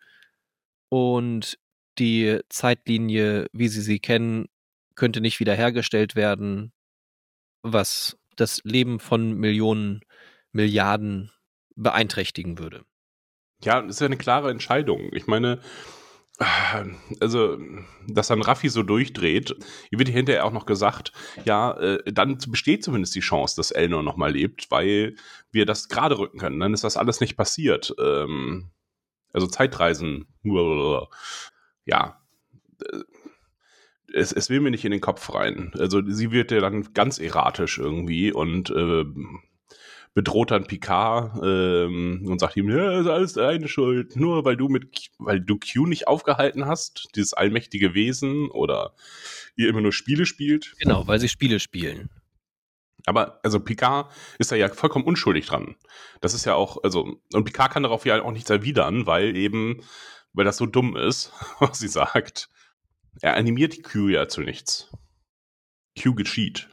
[0.88, 1.56] Und
[1.98, 4.46] die Zeitlinie, wie sie sie kennen,
[4.96, 6.72] könnte nicht wiederhergestellt werden,
[7.62, 10.00] was das Leben von Millionen,
[10.52, 11.30] Milliarden
[11.76, 12.84] beeinträchtigen würde.
[13.62, 15.08] Ja, das ist ja eine klare Entscheidung.
[15.12, 15.60] Ich meine,
[17.20, 17.58] also,
[18.06, 19.56] dass dann Raffi so durchdreht,
[19.88, 21.12] hier wird hinterher auch noch gesagt,
[21.44, 25.16] ja, äh, dann besteht zumindest die Chance, dass Elnor nochmal lebt, weil
[25.50, 26.60] wir das gerade rücken können.
[26.60, 27.94] Dann ist das alles nicht passiert.
[27.98, 28.70] Ähm,
[29.32, 30.26] also Zeitreisen.
[31.88, 32.20] Ja.
[32.80, 33.02] Äh,
[34.12, 35.72] es, es will mir nicht in den Kopf rein.
[35.78, 39.04] Also sie wird ja dann ganz erratisch irgendwie und äh,
[40.16, 44.68] bedroht dann Picard ähm, und sagt ihm, ja, ist alles deine Schuld, nur weil du
[44.68, 48.94] mit, weil du Q nicht aufgehalten hast, dieses allmächtige Wesen oder
[49.56, 50.74] ihr immer nur Spiele spielt.
[50.78, 52.08] Genau, weil sie Spiele spielen.
[53.04, 55.76] Aber also Picard ist da ja vollkommen unschuldig dran.
[56.22, 59.82] Das ist ja auch, also, und Picard kann darauf ja auch nichts erwidern, weil eben,
[60.32, 62.48] weil das so dumm ist, was sie sagt.
[63.20, 64.90] Er animiert Q ja zu nichts.
[66.00, 66.70] Q geschieht.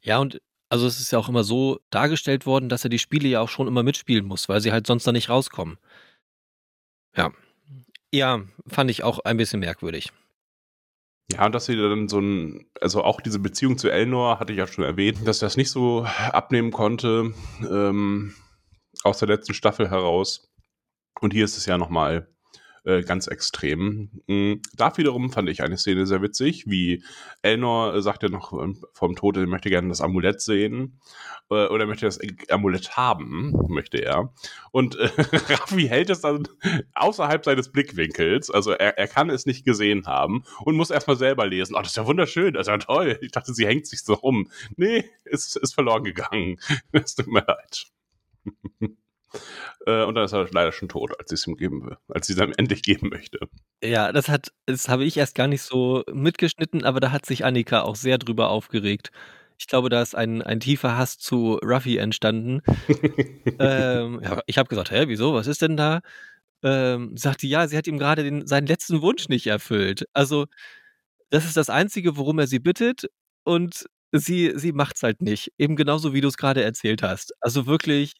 [0.00, 3.28] Ja, und also es ist ja auch immer so dargestellt worden, dass er die Spiele
[3.28, 5.78] ja auch schon immer mitspielen muss, weil sie halt sonst da nicht rauskommen.
[7.16, 7.32] Ja.
[8.12, 10.12] Ja, fand ich auch ein bisschen merkwürdig.
[11.32, 14.58] Ja, und dass sie dann so ein, also auch diese Beziehung zu Elnor hatte ich
[14.58, 17.34] ja schon erwähnt, dass er das nicht so abnehmen konnte,
[17.68, 18.34] ähm,
[19.02, 20.48] aus der letzten Staffel heraus.
[21.20, 22.28] Und hier ist es ja nochmal
[22.86, 24.10] äh, ganz extrem.
[24.26, 24.62] Mhm.
[24.76, 27.02] Da wiederum fand ich eine Szene sehr witzig, wie
[27.42, 31.00] Elnor äh, sagt ja noch ähm, vom Tod, er möchte gerne das Amulett sehen
[31.50, 34.32] äh, oder möchte das Amulett haben, möchte er.
[34.70, 35.10] Und äh,
[35.48, 36.46] Raffi hält es dann
[36.94, 41.46] außerhalb seines Blickwinkels, also er, er kann es nicht gesehen haben und muss erstmal selber
[41.46, 41.74] lesen.
[41.74, 43.18] Oh, das ist ja wunderschön, das ist ja toll.
[43.20, 44.48] Ich dachte, sie hängt sich so rum.
[44.76, 46.58] Nee, ist, ist verloren gegangen.
[46.92, 47.86] Es tut mir leid.
[49.86, 52.26] Äh, und dann ist er leider schon tot, als sie es ihm geben will, als
[52.26, 53.38] sie es ihm endlich geben möchte.
[53.82, 57.44] Ja, das hat, das habe ich erst gar nicht so mitgeschnitten, aber da hat sich
[57.44, 59.10] Annika auch sehr drüber aufgeregt.
[59.58, 62.60] Ich glaube, da ist ein, ein tiefer Hass zu Ruffy entstanden.
[63.58, 66.00] ähm, ja, ich habe gesagt, hä, wieso, was ist denn da?
[66.62, 70.06] Ähm, sagte, ja, sie hat ihm gerade seinen letzten Wunsch nicht erfüllt.
[70.12, 70.46] Also,
[71.30, 73.06] das ist das Einzige, worum er sie bittet
[73.44, 75.52] und sie, sie macht es halt nicht.
[75.58, 77.32] Eben genauso, wie du es gerade erzählt hast.
[77.40, 78.14] Also wirklich,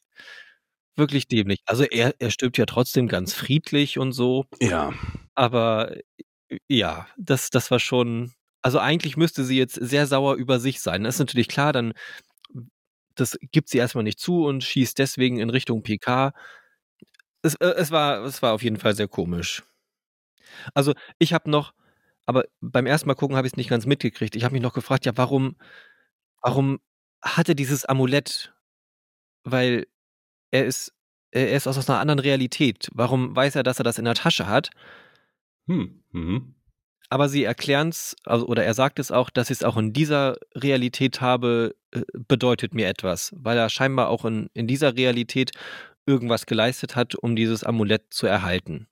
[0.96, 1.60] wirklich dämlich.
[1.66, 4.46] Also er, er stirbt ja trotzdem ganz friedlich und so.
[4.60, 4.92] Ja.
[5.34, 5.96] Aber
[6.48, 8.32] äh, ja, das, das war schon.
[8.62, 11.04] Also eigentlich müsste sie jetzt sehr sauer über sich sein.
[11.04, 11.94] Das ist natürlich klar, dann
[13.16, 16.32] das gibt sie erstmal nicht zu und schießt deswegen in Richtung PK.
[17.42, 19.64] Es, äh, es, war, es war auf jeden Fall sehr komisch.
[20.74, 21.74] Also ich habe noch,
[22.26, 24.36] aber beim ersten Mal gucken habe ich es nicht ganz mitgekriegt.
[24.36, 25.56] Ich habe mich noch gefragt, ja, warum,
[26.42, 26.80] warum
[27.22, 28.52] hatte dieses Amulett?
[29.44, 29.86] Weil
[30.50, 30.92] er ist,
[31.30, 32.88] er ist aus einer anderen Realität.
[32.92, 34.70] Warum weiß er, dass er das in der Tasche hat?
[35.66, 36.02] Hm.
[36.12, 36.54] Mhm.
[37.08, 39.92] Aber sie erklären es, also, oder er sagt es auch, dass ich es auch in
[39.92, 45.52] dieser Realität habe, äh, bedeutet mir etwas, weil er scheinbar auch in, in dieser Realität
[46.04, 48.88] irgendwas geleistet hat, um dieses Amulett zu erhalten.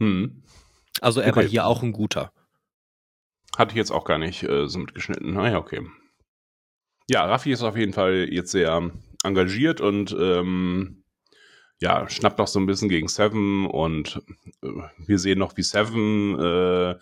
[0.00, 0.42] Hm.
[1.00, 1.36] Also er okay.
[1.36, 2.32] war hier auch ein guter.
[3.56, 5.34] Hatte ich jetzt auch gar nicht äh, so mitgeschnitten.
[5.34, 5.86] Naja, okay.
[7.08, 8.90] Ja, Raffi ist auf jeden Fall jetzt sehr
[9.24, 11.04] engagiert und ähm,
[11.80, 14.22] ja, schnappt noch so ein bisschen gegen Seven und
[14.62, 16.96] äh, wir sehen noch, wie Seven, äh,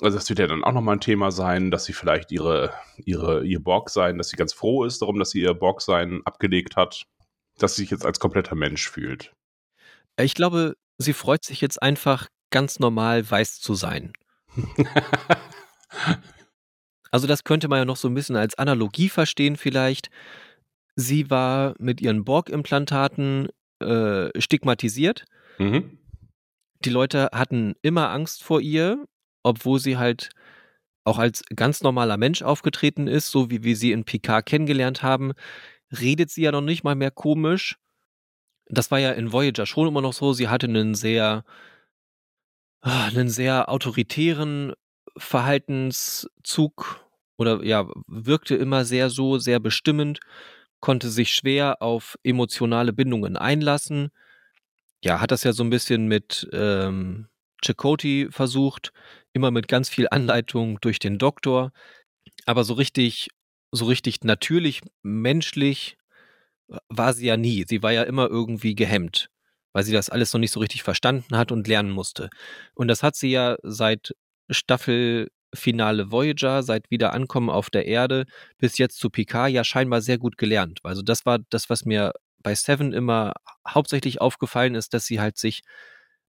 [0.00, 2.72] also das wird ja dann auch nochmal ein Thema sein, dass sie vielleicht ihre,
[3.04, 6.22] ihre, ihr Borg sein, dass sie ganz froh ist darum, dass sie ihr Borg sein
[6.24, 7.06] abgelegt hat,
[7.58, 9.32] dass sie sich jetzt als kompletter Mensch fühlt.
[10.18, 14.12] Ich glaube, sie freut sich jetzt einfach, ganz normal weiß zu sein.
[17.10, 20.10] Also das könnte man ja noch so ein bisschen als Analogie verstehen vielleicht.
[20.96, 23.48] Sie war mit ihren Borg-Implantaten
[23.80, 25.24] äh, stigmatisiert.
[25.58, 25.98] Mhm.
[26.84, 29.06] Die Leute hatten immer Angst vor ihr,
[29.42, 30.30] obwohl sie halt
[31.04, 35.32] auch als ganz normaler Mensch aufgetreten ist, so wie wir sie in Picard kennengelernt haben,
[36.00, 37.76] redet sie ja noch nicht mal mehr komisch.
[38.68, 40.32] Das war ja in Voyager schon immer noch so.
[40.32, 41.44] Sie hatte einen sehr,
[42.80, 44.72] ah, einen sehr autoritären
[45.16, 47.06] Verhaltenszug
[47.36, 50.20] oder ja, wirkte immer sehr so, sehr bestimmend,
[50.80, 54.10] konnte sich schwer auf emotionale Bindungen einlassen.
[55.02, 57.28] Ja, hat das ja so ein bisschen mit ähm,
[57.64, 58.92] Chakotay versucht,
[59.32, 61.72] immer mit ganz viel Anleitung durch den Doktor.
[62.44, 63.28] Aber so richtig,
[63.72, 65.96] so richtig natürlich, menschlich
[66.88, 67.64] war sie ja nie.
[67.66, 69.28] Sie war ja immer irgendwie gehemmt,
[69.72, 72.28] weil sie das alles noch nicht so richtig verstanden hat und lernen musste.
[72.74, 74.14] Und das hat sie ja seit
[75.52, 78.26] Staffelfinale Voyager, seit Wiederankommen auf der Erde
[78.58, 80.80] bis jetzt zu Picard ja scheinbar sehr gut gelernt.
[80.82, 83.34] Also das war das, was mir bei Seven immer
[83.66, 85.62] hauptsächlich aufgefallen ist, dass sie halt sich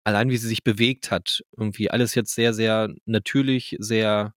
[0.04, 4.34] allein wie sie sich bewegt hat, irgendwie alles jetzt sehr, sehr natürlich, sehr,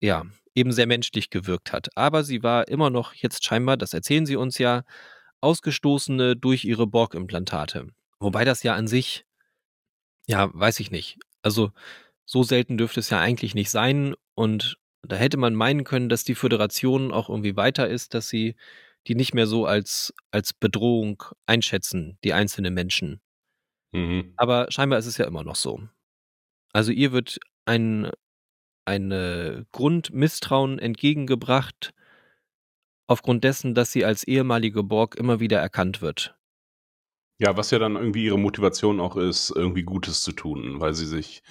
[0.00, 1.88] ja, eben sehr menschlich gewirkt hat.
[1.96, 4.82] Aber sie war immer noch jetzt scheinbar, das erzählen sie uns ja,
[5.40, 7.88] Ausgestoßene durch ihre Borg-Implantate.
[8.18, 9.24] Wobei das ja an sich,
[10.26, 11.18] ja, weiß ich nicht.
[11.40, 11.72] Also
[12.24, 14.14] so selten dürfte es ja eigentlich nicht sein.
[14.34, 18.54] Und da hätte man meinen können, dass die Föderation auch irgendwie weiter ist, dass sie
[19.06, 23.20] die nicht mehr so als, als Bedrohung einschätzen, die einzelnen Menschen.
[23.92, 24.34] Mhm.
[24.36, 25.80] Aber scheinbar ist es ja immer noch so.
[26.72, 28.10] Also ihr wird ein,
[28.84, 31.92] ein Grundmisstrauen entgegengebracht,
[33.06, 36.36] aufgrund dessen, dass sie als ehemalige Borg immer wieder erkannt wird.
[37.38, 41.06] Ja, was ja dann irgendwie ihre Motivation auch ist, irgendwie Gutes zu tun, weil sie
[41.06, 41.42] sich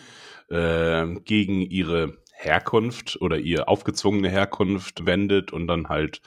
[0.49, 6.21] äh, gegen ihre Herkunft oder ihr aufgezwungene Herkunft wendet und dann halt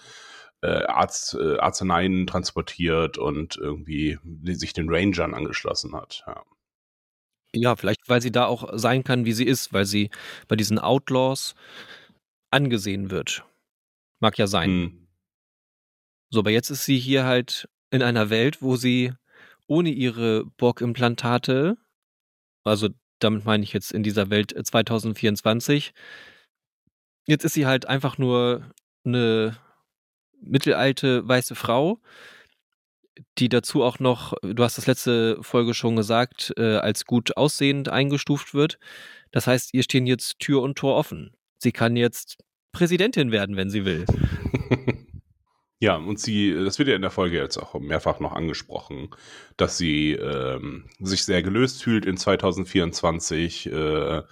[0.63, 6.23] äh, Arzt, äh, Arzneien transportiert und irgendwie sich den Rangern angeschlossen hat.
[6.27, 6.43] Ja.
[7.55, 10.11] Ja, vielleicht, weil sie da auch sein kann, wie sie ist, weil sie
[10.49, 11.55] bei diesen Outlaws
[12.51, 13.45] angesehen wird.
[14.21, 14.71] Mag ja sein.
[14.71, 15.09] Hm.
[16.31, 19.13] So, aber jetzt ist sie hier halt in einer Welt, wo sie
[19.67, 21.77] ohne ihre Borg-Implantate,
[22.65, 22.89] also
[23.23, 25.93] damit meine ich jetzt in dieser Welt 2024,
[27.27, 28.71] jetzt ist sie halt einfach nur
[29.05, 29.57] eine
[30.41, 32.01] mittelalte weiße Frau,
[33.39, 37.89] die dazu auch noch, du hast das letzte Folge schon gesagt, äh, als gut aussehend
[37.89, 38.79] eingestuft wird.
[39.31, 41.35] Das heißt, ihr stehen jetzt Tür und Tor offen.
[41.59, 42.39] Sie kann jetzt
[42.73, 44.07] Präsidentin werden, wenn sie will.
[45.83, 49.11] Ja, und sie, das wird ja in der Folge jetzt auch mehrfach noch angesprochen,
[49.57, 53.67] dass sie ähm, sich sehr gelöst fühlt in 2024.
[53.67, 54.23] Äh,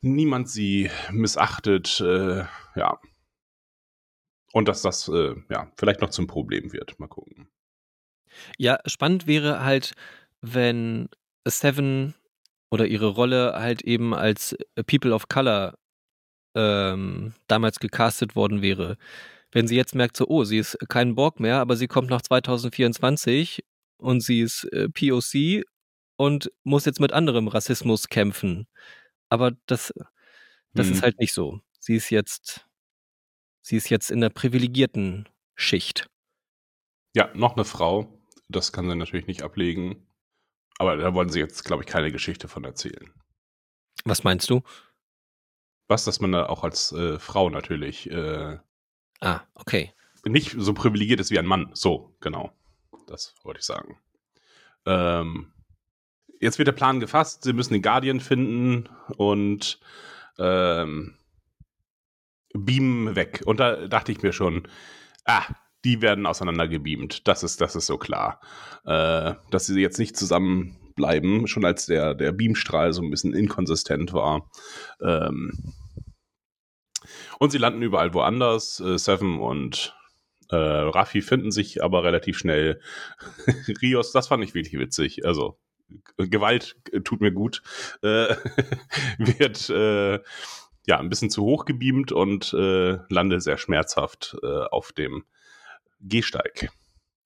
[0.00, 2.00] niemand sie missachtet.
[2.00, 2.98] Äh, ja,
[4.52, 6.98] und dass das äh, ja vielleicht noch zum Problem wird.
[6.98, 7.48] Mal gucken.
[8.56, 9.92] Ja, spannend wäre halt,
[10.40, 11.10] wenn
[11.46, 12.16] Seven
[12.72, 15.78] oder ihre Rolle halt eben als People of Color
[16.56, 18.96] ähm, damals gecastet worden wäre.
[19.52, 22.22] Wenn sie jetzt merkt, so, oh, sie ist kein Borg mehr, aber sie kommt nach
[22.22, 23.64] 2024
[23.96, 25.64] und sie ist äh, POC
[26.16, 28.66] und muss jetzt mit anderem Rassismus kämpfen.
[29.30, 29.92] Aber das,
[30.74, 30.92] das Hm.
[30.92, 31.60] ist halt nicht so.
[31.80, 32.68] Sie ist jetzt
[33.68, 36.08] Sie ist jetzt in der privilegierten Schicht.
[37.14, 38.18] Ja, noch eine Frau.
[38.48, 40.06] Das kann sie natürlich nicht ablegen.
[40.78, 43.12] Aber da wollen sie jetzt, glaube ich, keine Geschichte von erzählen.
[44.06, 44.62] Was meinst du?
[45.86, 48.58] Was, dass man da auch als äh, Frau natürlich äh,
[49.20, 49.92] Ah, okay.
[50.24, 51.70] nicht so privilegiert ist wie ein Mann.
[51.72, 52.52] So, genau.
[53.06, 53.98] Das wollte ich sagen.
[54.86, 55.52] Ähm,
[56.40, 57.44] jetzt wird der Plan gefasst.
[57.44, 59.80] Sie müssen den Guardian finden und
[60.38, 61.18] ähm,
[62.52, 63.42] beamen weg.
[63.44, 64.68] Und da dachte ich mir schon,
[65.24, 65.44] ah,
[65.84, 67.26] die werden auseinandergebeamt.
[67.28, 68.40] Das ist, das ist so klar.
[68.84, 74.12] Äh, dass sie jetzt nicht zusammenbleiben, schon als der, der Beamstrahl so ein bisschen inkonsistent
[74.12, 74.50] war.
[75.00, 75.74] Ähm,
[77.38, 78.80] und sie landen überall woanders.
[78.80, 79.94] Äh, Seven und
[80.50, 82.80] äh, Raffi finden sich aber relativ schnell.
[83.82, 85.24] Rios, das fand ich wirklich witzig.
[85.24, 85.58] Also,
[86.16, 87.62] Gewalt äh, tut mir gut.
[88.02, 88.34] Äh,
[89.18, 90.20] wird äh,
[90.86, 95.24] ja ein bisschen zu hoch gebeamt und äh, lande sehr schmerzhaft äh, auf dem
[96.00, 96.70] Gehsteig.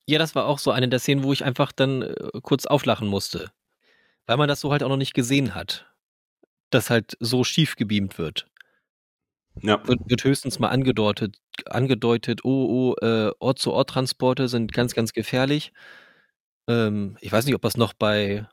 [0.07, 3.07] Ja, das war auch so eine der Szenen, wo ich einfach dann äh, kurz auflachen
[3.07, 3.53] musste.
[4.27, 5.87] Weil man das so halt auch noch nicht gesehen hat.
[6.71, 8.47] Dass halt so schief gebeamt wird.
[9.61, 9.87] Ja.
[9.87, 11.37] Wird, wird höchstens mal angedeutet,
[11.67, 15.73] angedeutet, oh, oh, äh, Ort-zu-Ort-Transporte sind ganz, ganz gefährlich.
[16.69, 18.47] ähm, ich weiß nicht, ob das noch bei,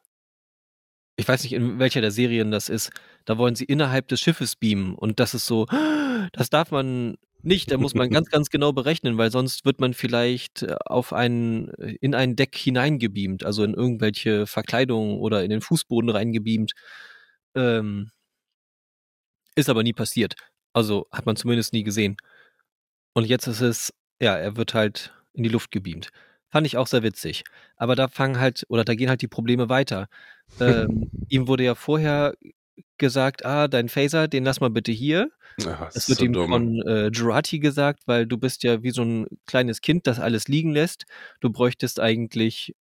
[1.17, 2.91] ich weiß nicht, in welcher der Serien das ist,
[3.25, 5.65] da wollen sie innerhalb des Schiffes beamen und das ist so,
[6.33, 9.93] das darf man nicht, da muss man ganz, ganz genau berechnen, weil sonst wird man
[9.93, 15.49] vielleicht äh, auf einen, äh, in ein Deck hineingebeamt, also in irgendwelche Verkleidungen oder in
[15.49, 16.73] den Fußboden reingebeamt.
[17.55, 18.11] Ähm,
[19.55, 20.35] ist aber nie passiert.
[20.73, 22.17] Also hat man zumindest nie gesehen.
[23.13, 26.09] Und jetzt ist es, ja, er wird halt in die Luft gebeamt.
[26.49, 27.43] Fand ich auch sehr witzig.
[27.75, 30.07] Aber da fangen halt, oder da gehen halt die Probleme weiter.
[30.59, 32.33] Ähm, ihm wurde ja vorher
[32.97, 35.31] gesagt, ah, dein Phaser, den lass mal bitte hier.
[35.65, 36.49] Ach, Das wird so ihm dumm.
[36.49, 40.47] von äh, Jurati gesagt, weil du bist ja wie so ein kleines Kind, das alles
[40.47, 41.05] liegen lässt.
[41.39, 42.75] Du bräuchtest eigentlich,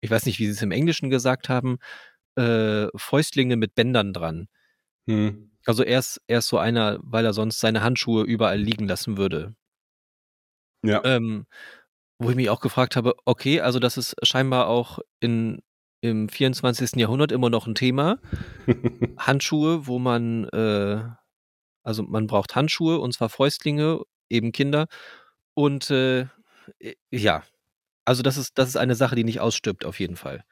[0.00, 1.78] ich weiß nicht, wie sie es im Englischen gesagt haben,
[2.36, 4.48] äh, Fäustlinge mit Bändern dran.
[5.06, 5.50] Hm.
[5.66, 9.16] Also er ist, er ist so einer, weil er sonst seine Handschuhe überall liegen lassen
[9.16, 9.54] würde.
[10.82, 11.02] Ja.
[11.04, 11.46] Ähm,
[12.18, 15.62] wo ich mich auch gefragt habe, okay, also das ist scheinbar auch in,
[16.00, 16.96] im 24.
[16.96, 18.18] Jahrhundert immer noch ein Thema.
[19.18, 21.02] Handschuhe, wo man, äh,
[21.82, 24.86] also man braucht Handschuhe und zwar Fäustlinge, eben Kinder.
[25.54, 26.26] Und äh,
[27.10, 27.42] ja,
[28.04, 30.44] also das ist, das ist eine Sache, die nicht ausstirbt, auf jeden Fall.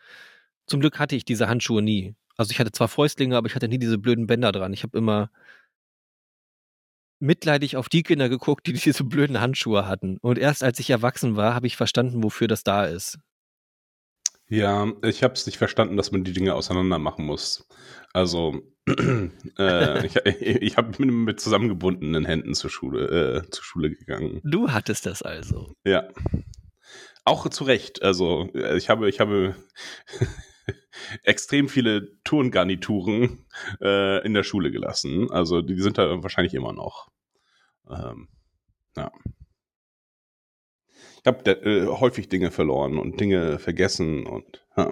[0.67, 2.15] Zum Glück hatte ich diese Handschuhe nie.
[2.37, 4.73] Also ich hatte zwar Fäustlinge, aber ich hatte nie diese blöden Bänder dran.
[4.73, 5.31] Ich habe immer
[7.21, 10.19] mitleidig auf die Kinder geguckt, die diese blöden Handschuhe hatten.
[10.19, 13.19] Und erst als ich erwachsen war, habe ich verstanden, wofür das da ist.
[14.49, 17.67] Ja, ich habe es nicht verstanden, dass man die Dinge auseinander machen muss.
[18.13, 18.61] Also,
[19.59, 24.41] äh, ich, ich hab, bin mit zusammengebundenen Händen zur Schule, äh, zur Schule gegangen.
[24.45, 25.73] Du hattest das also.
[25.85, 26.09] Ja.
[27.25, 28.03] Auch zu Recht.
[28.03, 29.57] Also, äh, ich habe, ich habe
[31.23, 33.47] extrem viele Turngarnituren
[33.81, 35.31] äh, in der Schule gelassen.
[35.31, 37.09] Also, die sind da wahrscheinlich immer noch.
[37.91, 38.29] Ähm,
[38.97, 39.11] ja.
[41.25, 44.91] Ich habe äh, häufig Dinge verloren und Dinge vergessen und ja.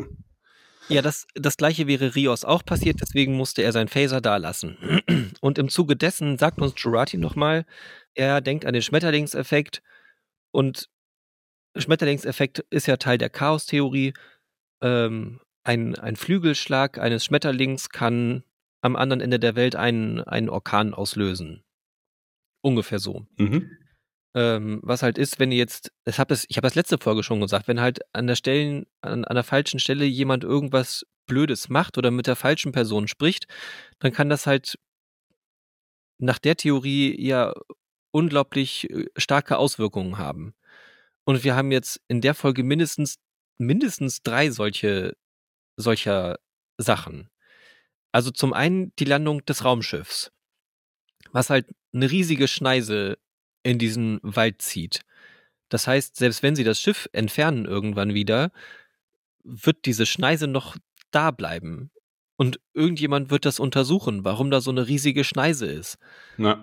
[0.88, 5.00] Ja, das, das gleiche wäre Rios auch passiert, deswegen musste er sein Phaser da lassen.
[5.40, 7.64] Und im Zuge dessen sagt uns Jurati nochmal,
[8.14, 9.83] er denkt an den Schmetterlingseffekt
[10.50, 10.90] und
[11.76, 14.14] Schmetterlingseffekt ist ja Teil der Chaos-Theorie.
[14.83, 18.44] Ähm, ein, ein Flügelschlag eines Schmetterlings kann
[18.83, 21.62] am anderen Ende der Welt einen, einen Orkan auslösen.
[22.62, 23.27] Ungefähr so.
[23.37, 23.70] Mhm.
[24.35, 27.23] Ähm, was halt ist, wenn ihr jetzt, ich habe das, ich habe das letzte Folge
[27.23, 31.68] schon gesagt, wenn halt an der Stellen, an, an der falschen Stelle jemand irgendwas Blödes
[31.68, 33.46] macht oder mit der falschen Person spricht,
[33.99, 34.79] dann kann das halt
[36.18, 37.53] nach der Theorie ja
[38.12, 40.55] unglaublich äh, starke Auswirkungen haben.
[41.25, 43.18] Und wir haben jetzt in der Folge mindestens,
[43.59, 45.16] mindestens drei solche,
[45.81, 46.38] solcher
[46.79, 47.29] Sachen.
[48.12, 50.33] Also zum einen die Landung des Raumschiffs,
[51.33, 53.19] was halt eine riesige Schneise
[53.62, 55.03] in diesen Wald zieht.
[55.69, 58.51] Das heißt, selbst wenn sie das Schiff entfernen irgendwann wieder,
[59.45, 60.77] wird diese Schneise noch
[61.11, 61.90] da bleiben.
[62.37, 65.99] Und irgendjemand wird das untersuchen, warum da so eine riesige Schneise ist.
[66.38, 66.61] Ja.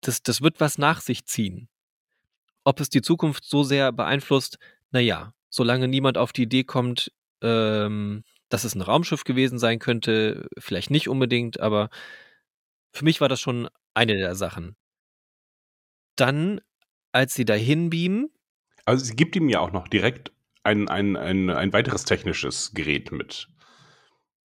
[0.00, 1.68] Das, das wird was nach sich ziehen.
[2.64, 4.58] Ob es die Zukunft so sehr beeinflusst,
[4.90, 10.48] naja, solange niemand auf die Idee kommt, ähm, dass es ein Raumschiff gewesen sein könnte,
[10.58, 11.90] vielleicht nicht unbedingt, aber
[12.92, 14.76] für mich war das schon eine der Sachen.
[16.16, 16.60] Dann,
[17.12, 18.30] als sie dahin beamen,
[18.84, 23.10] Also sie gibt ihm ja auch noch direkt ein, ein, ein, ein weiteres technisches Gerät
[23.12, 23.48] mit.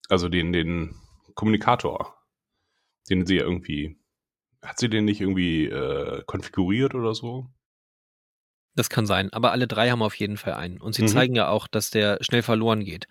[0.08, 0.94] Also den, den
[1.34, 2.16] Kommunikator.
[3.10, 3.98] Den sie ja irgendwie.
[4.62, 7.50] Hat sie den nicht irgendwie äh, konfiguriert oder so?
[8.74, 10.80] Das kann sein, aber alle drei haben auf jeden Fall einen.
[10.80, 11.08] Und sie Mhm.
[11.08, 13.06] zeigen ja auch, dass der schnell verloren geht.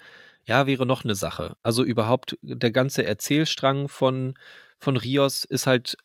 [0.48, 1.58] Ja, wäre noch eine Sache.
[1.64, 4.36] Also überhaupt der ganze Erzählstrang von,
[4.80, 5.98] von Rios ist halt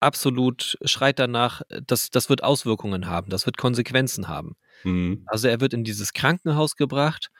[0.00, 4.56] absolut, schreit danach, das, das wird Auswirkungen haben, das wird Konsequenzen haben.
[4.84, 5.24] Mhm.
[5.26, 7.30] Also er wird in dieses Krankenhaus gebracht,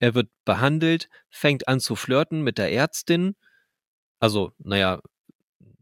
[0.00, 3.36] er wird behandelt, fängt an zu flirten mit der Ärztin.
[4.20, 5.00] Also, naja,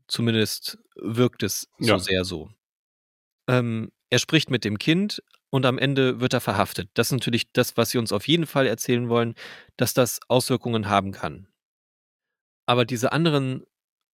[0.08, 1.98] zumindest wirkt es so Ja.
[1.98, 2.50] sehr so.
[3.48, 6.90] Ähm, er spricht mit dem Kind und am Ende wird er verhaftet.
[6.94, 9.34] Das ist natürlich das, was sie uns auf jeden Fall erzählen wollen,
[9.76, 11.48] dass das Auswirkungen haben kann.
[12.66, 13.64] Aber diese anderen,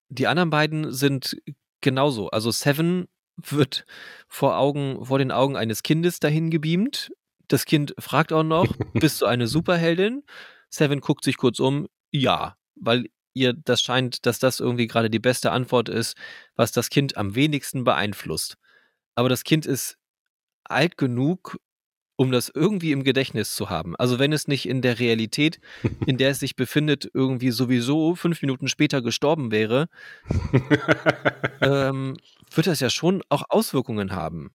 [0.08, 1.36] die anderen beiden sind
[1.80, 2.28] genauso.
[2.30, 3.86] Also Seven wird
[4.28, 7.12] vor Augen, vor den Augen eines Kindes dahin gebeamt.
[7.48, 10.22] Das Kind fragt auch noch, bist du eine Superheldin?
[10.68, 15.18] Seven guckt sich kurz um, ja, weil ihr das scheint, dass das irgendwie gerade die
[15.18, 16.16] beste Antwort ist,
[16.54, 18.56] was das Kind am wenigsten beeinflusst.
[19.14, 19.98] Aber das Kind ist
[20.64, 21.58] alt genug,
[22.16, 23.96] um das irgendwie im Gedächtnis zu haben.
[23.96, 25.60] Also wenn es nicht in der Realität,
[26.06, 29.88] in der es sich befindet, irgendwie sowieso fünf Minuten später gestorben wäre,
[31.60, 32.16] ähm,
[32.54, 34.52] wird das ja schon auch Auswirkungen haben.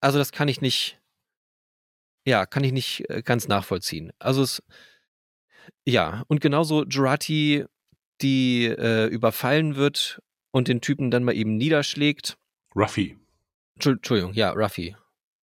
[0.00, 1.00] Also das kann ich nicht,
[2.26, 4.12] ja, kann ich nicht äh, ganz nachvollziehen.
[4.18, 4.62] Also es,
[5.84, 7.64] ja, und genauso Jurati,
[8.22, 10.22] die äh, überfallen wird
[10.52, 12.38] und den Typen dann mal eben niederschlägt.
[12.74, 13.18] Ruffy.
[13.82, 14.96] Entschuldigung, ja, Ruffy.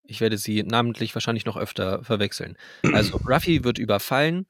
[0.04, 2.56] Ich werde sie namentlich wahrscheinlich noch öfter verwechseln.
[2.92, 4.46] Also Ruffy wird überfallen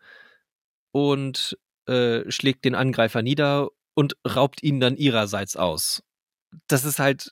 [0.93, 6.03] und äh, schlägt den Angreifer nieder und raubt ihn dann ihrerseits aus.
[6.68, 7.30] Das ist halt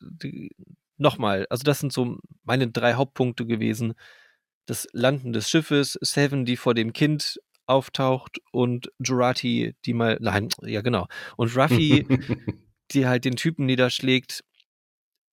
[0.96, 3.94] nochmal, also das sind so meine drei Hauptpunkte gewesen.
[4.66, 10.48] Das Landen des Schiffes, Seven, die vor dem Kind auftaucht und Jurati, die mal, nein,
[10.62, 11.06] ja genau.
[11.36, 12.06] Und Ruffy,
[12.90, 14.44] die halt den Typen niederschlägt,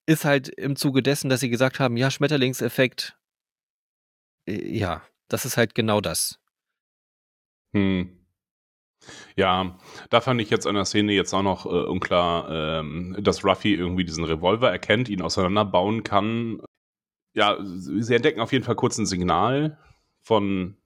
[0.08, 3.18] ist halt im Zuge dessen, dass sie gesagt haben, ja, Schmetterlingseffekt,
[4.48, 6.40] äh, ja, das ist halt genau das.
[7.74, 8.14] Hm.
[9.36, 9.78] Ja,
[10.08, 13.74] da fand ich jetzt an der Szene jetzt auch noch äh, unklar, ähm, dass Ruffy
[13.74, 16.62] irgendwie diesen Revolver erkennt, ihn auseinanderbauen kann.
[17.34, 19.78] Ja, sie entdecken auf jeden Fall kurz ein Signal
[20.22, 20.77] von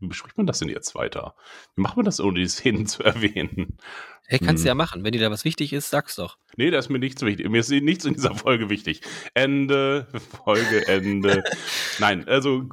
[0.00, 1.34] wie bespricht man das denn jetzt weiter?
[1.74, 3.78] Wie macht man das, ohne die Szenen zu erwähnen?
[4.26, 4.64] Hey, kannst hm.
[4.64, 5.04] du ja machen.
[5.04, 6.36] Wenn dir da was wichtig ist, sag's doch.
[6.56, 7.48] Nee, da ist mir nichts wichtig.
[7.48, 9.00] Mir ist nichts in dieser Folge wichtig.
[9.34, 10.06] Ende,
[10.44, 11.42] Folge, Ende.
[11.98, 12.64] Nein, also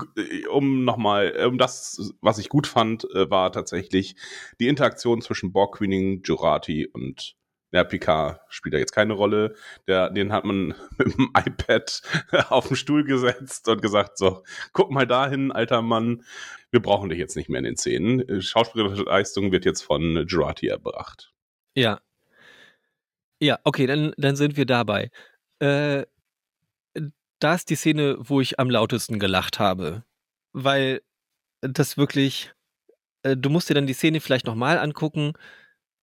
[0.51, 4.15] um nochmal, um das, was ich gut fand, äh, war tatsächlich
[4.59, 7.35] die Interaktion zwischen Borg Queening, Jurati und
[7.71, 9.53] ja, Picard spielt da jetzt keine Rolle.
[9.87, 12.01] Der, den hat man mit dem iPad
[12.49, 16.23] auf den Stuhl gesetzt und gesagt, so, guck mal dahin, alter Mann,
[16.75, 18.41] wir brauchen dich jetzt nicht mehr in den Szenen.
[18.41, 21.33] Schauspielerische Leistung wird jetzt von Jurati erbracht.
[21.73, 22.01] Ja.
[23.39, 25.09] Ja, okay, dann, dann sind wir dabei.
[25.59, 26.05] Äh,
[27.39, 30.03] da ist die Szene, wo ich am lautesten gelacht habe.
[30.51, 31.01] Weil
[31.61, 32.51] das wirklich,
[33.23, 35.33] äh, du musst dir dann die Szene vielleicht nochmal angucken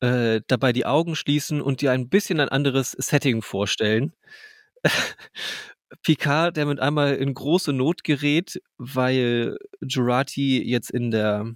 [0.03, 4.13] äh, dabei die Augen schließen und dir ein bisschen ein anderes Setting vorstellen.
[6.03, 11.55] Picard, der mit einmal in große Not gerät, weil Jurati jetzt in der,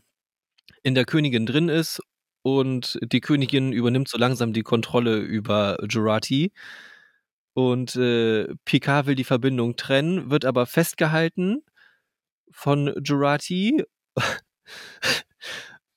[0.82, 2.01] in der Königin drin ist
[2.43, 6.53] und die Königin übernimmt so langsam die Kontrolle über Jurati.
[7.55, 11.62] Und äh, Picard will die Verbindung trennen, wird aber festgehalten
[12.51, 13.82] von Jurati.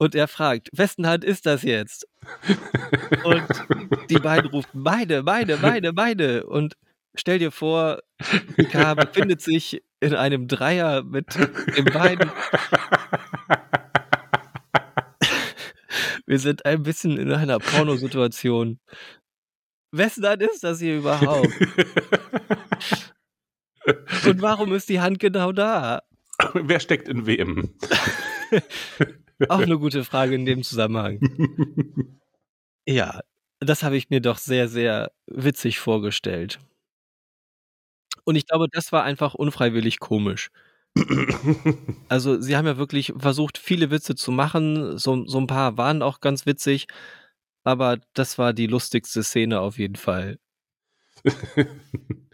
[0.01, 2.07] Und er fragt, wessen Hand ist das jetzt?
[3.25, 6.45] Und die beiden rufen, meine, meine, meine, meine.
[6.45, 6.75] Und
[7.15, 7.99] stell dir vor,
[8.55, 12.31] Picard befindet sich in einem Dreier mit den beiden.
[16.25, 18.79] Wir sind ein bisschen in einer Pornosituation.
[19.91, 21.49] Wessen Hand ist das hier überhaupt?
[24.25, 26.03] Und warum ist die Hand genau da?
[26.53, 27.75] Wer steckt in wem?
[29.47, 31.19] Auch eine gute Frage in dem Zusammenhang.
[32.85, 33.21] ja,
[33.59, 36.59] das habe ich mir doch sehr, sehr witzig vorgestellt.
[38.29, 40.51] Und ich glaube, das war einfach unfreiwillig komisch.
[42.09, 44.99] also, sie haben ja wirklich versucht, viele Witze zu machen.
[44.99, 46.85] So, so ein paar waren auch ganz witzig.
[47.63, 50.37] Aber das war die lustigste Szene auf jeden Fall.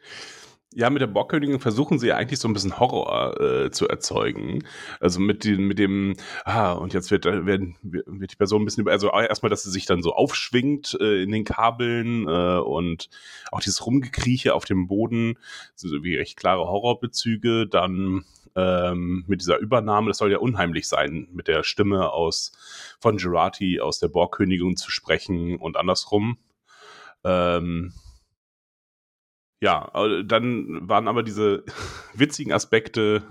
[0.78, 4.66] Ja, mit der Bockkönigin versuchen sie eigentlich so ein bisschen Horror äh, zu erzeugen.
[5.00, 8.66] Also mit dem, mit dem, ah, und jetzt wird, äh, werden, wird die Person ein
[8.66, 12.58] bisschen über, also erstmal, dass sie sich dann so aufschwingt äh, in den Kabeln äh,
[12.58, 13.10] und
[13.54, 15.40] auch dieses Rumgekrieche auf dem Boden,
[15.76, 18.26] so wie recht klare Horrorbezüge, dann
[18.58, 22.52] ähm, mit dieser Übernahme, das soll ja unheimlich sein, mit der Stimme aus
[23.00, 26.38] von Gerati aus der Borgkönigin zu sprechen und andersrum.
[27.24, 27.94] Ähm,
[29.66, 29.92] ja,
[30.24, 31.64] dann waren aber diese
[32.14, 33.24] witzigen Aspekte.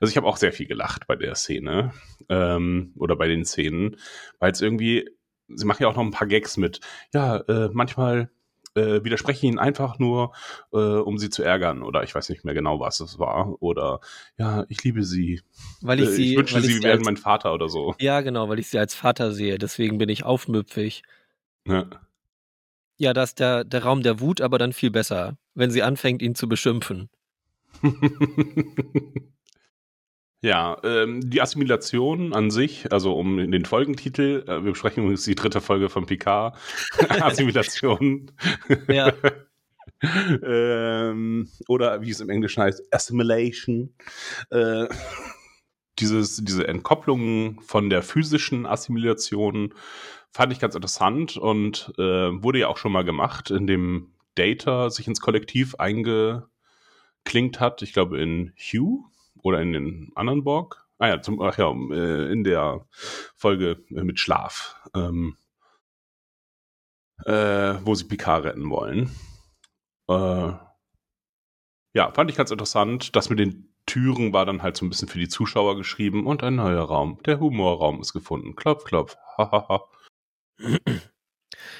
[0.00, 1.92] Also ich habe auch sehr viel gelacht bei der Szene
[2.30, 3.96] ähm, oder bei den Szenen,
[4.38, 5.10] weil es irgendwie,
[5.48, 6.80] sie machen ja auch noch ein paar Gags mit.
[7.12, 8.30] Ja, äh, manchmal
[8.74, 10.32] äh, widerspreche ich ihnen einfach nur,
[10.72, 14.00] äh, um sie zu ärgern oder ich weiß nicht mehr genau, was es war oder
[14.38, 15.42] ja, ich liebe sie.
[15.82, 17.68] Weil ich äh, sie, ich wünsche, weil sie, ich sie wären als, mein Vater oder
[17.68, 17.94] so.
[17.98, 19.58] Ja, genau, weil ich sie als Vater sehe.
[19.58, 21.02] Deswegen bin ich aufmüpfig.
[21.66, 21.86] Ja.
[22.98, 26.22] Ja, das ist der, der Raum der Wut, aber dann viel besser, wenn sie anfängt,
[26.22, 27.10] ihn zu beschimpfen.
[30.40, 35.34] ja, ähm, die Assimilation an sich, also um den Folgentitel, äh, wir besprechen übrigens die
[35.34, 36.56] dritte Folge von Picard,
[37.20, 38.30] Assimilation.
[38.88, 39.12] ja.
[40.42, 43.94] ähm, oder wie es im Englischen heißt, Assimilation.
[44.50, 44.86] Äh,
[45.98, 49.72] dieses, diese Entkopplung von der physischen Assimilation
[50.32, 52.02] fand ich ganz interessant und äh,
[52.42, 57.82] wurde ja auch schon mal gemacht, indem Data sich ins Kollektiv eingeklinkt hat.
[57.82, 59.04] Ich glaube in Hugh
[59.42, 60.86] oder in den anderen Borg.
[60.98, 62.86] Ah ja, zum, ach ja, äh, in der
[63.34, 65.36] Folge äh, mit Schlaf, ähm,
[67.24, 69.10] äh, wo sie Picard retten wollen.
[70.08, 70.52] Äh,
[71.94, 73.16] ja, fand ich ganz interessant.
[73.16, 76.42] Das mit den Türen war dann halt so ein bisschen für die Zuschauer geschrieben und
[76.42, 77.18] ein neuer Raum.
[77.24, 78.56] Der Humorraum ist gefunden.
[78.56, 79.16] Klopf, klopf.
[79.38, 79.84] Hahaha.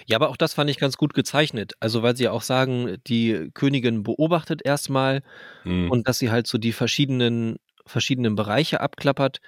[0.07, 1.75] Ja, aber auch das fand ich ganz gut gezeichnet.
[1.81, 5.23] Also, weil sie ja auch sagen, die Königin beobachtet erstmal
[5.65, 5.91] Hm.
[5.91, 7.57] und dass sie halt so die verschiedenen,
[7.87, 9.41] verschiedenen Bereiche abklappert.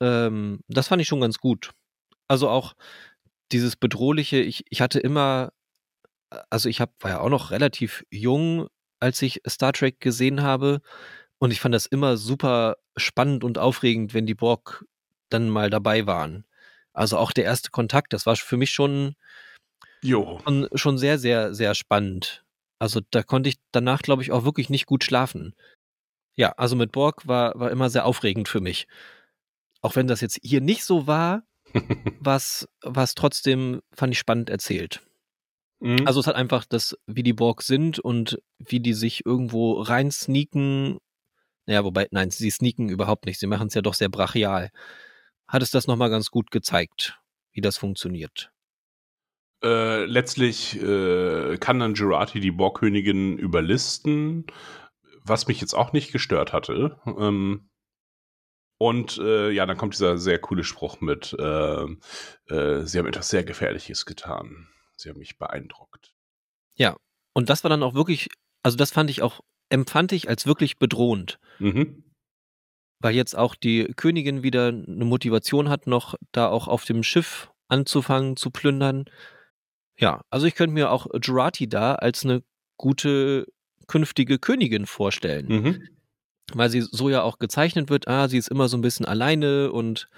[0.00, 1.72] Ähm, das fand ich schon ganz gut.
[2.28, 2.74] Also auch
[3.52, 5.52] dieses Bedrohliche, ich, ich hatte immer,
[6.50, 8.68] also ich hab, war ja auch noch relativ jung,
[9.00, 10.80] als ich Star Trek gesehen habe.
[11.38, 14.84] Und ich fand das immer super spannend und aufregend, wenn die Borg
[15.30, 16.46] dann mal dabei waren.
[16.96, 19.16] Also auch der erste Kontakt, das war für mich schon,
[20.02, 22.42] schon, schon sehr, sehr, sehr spannend.
[22.78, 25.54] Also da konnte ich danach, glaube ich, auch wirklich nicht gut schlafen.
[26.36, 28.86] Ja, also mit Borg war, war immer sehr aufregend für mich.
[29.82, 31.42] Auch wenn das jetzt hier nicht so war,
[32.20, 35.02] was, was trotzdem fand ich spannend erzählt.
[35.80, 36.06] Mhm.
[36.06, 40.10] Also es hat einfach das, wie die Borg sind und wie die sich irgendwo rein
[40.10, 40.98] sneaken.
[41.66, 43.38] Naja, wobei, nein, sie sneaken überhaupt nicht.
[43.38, 44.70] Sie machen es ja doch sehr brachial.
[45.48, 47.18] Hat es das nochmal ganz gut gezeigt,
[47.52, 48.50] wie das funktioniert.
[49.62, 54.46] Äh, letztlich äh, kann dann Jurati die Borgkönigin überlisten,
[55.22, 57.00] was mich jetzt auch nicht gestört hatte.
[57.06, 57.70] Ähm,
[58.78, 61.84] und äh, ja, dann kommt dieser sehr coole Spruch mit, äh,
[62.48, 64.68] äh, sie haben etwas sehr Gefährliches getan.
[64.96, 66.14] Sie haben mich beeindruckt.
[66.74, 66.96] Ja,
[67.32, 68.28] und das war dann auch wirklich,
[68.62, 69.40] also das fand ich auch,
[69.70, 71.38] empfand ich als wirklich bedrohend.
[71.58, 72.04] Mhm.
[73.00, 77.50] Weil jetzt auch die Königin wieder eine Motivation hat, noch da auch auf dem Schiff
[77.68, 79.04] anzufangen zu plündern.
[79.98, 82.42] Ja, also ich könnte mir auch Jurati da als eine
[82.76, 83.46] gute
[83.86, 85.46] künftige Königin vorstellen.
[85.48, 85.88] Mhm.
[86.54, 89.72] weil sie so ja auch gezeichnet wird, ah, sie ist immer so ein bisschen alleine
[89.72, 90.08] und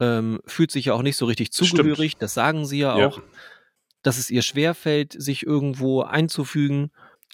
[0.00, 1.70] ähm, fühlt sich ja auch nicht so richtig Stimmt.
[1.70, 2.16] zugehörig.
[2.16, 3.06] Das sagen sie ja Ja.
[3.08, 3.20] auch,
[4.02, 6.90] dass es ihr schwerfällt, sich irgendwo einzufügen.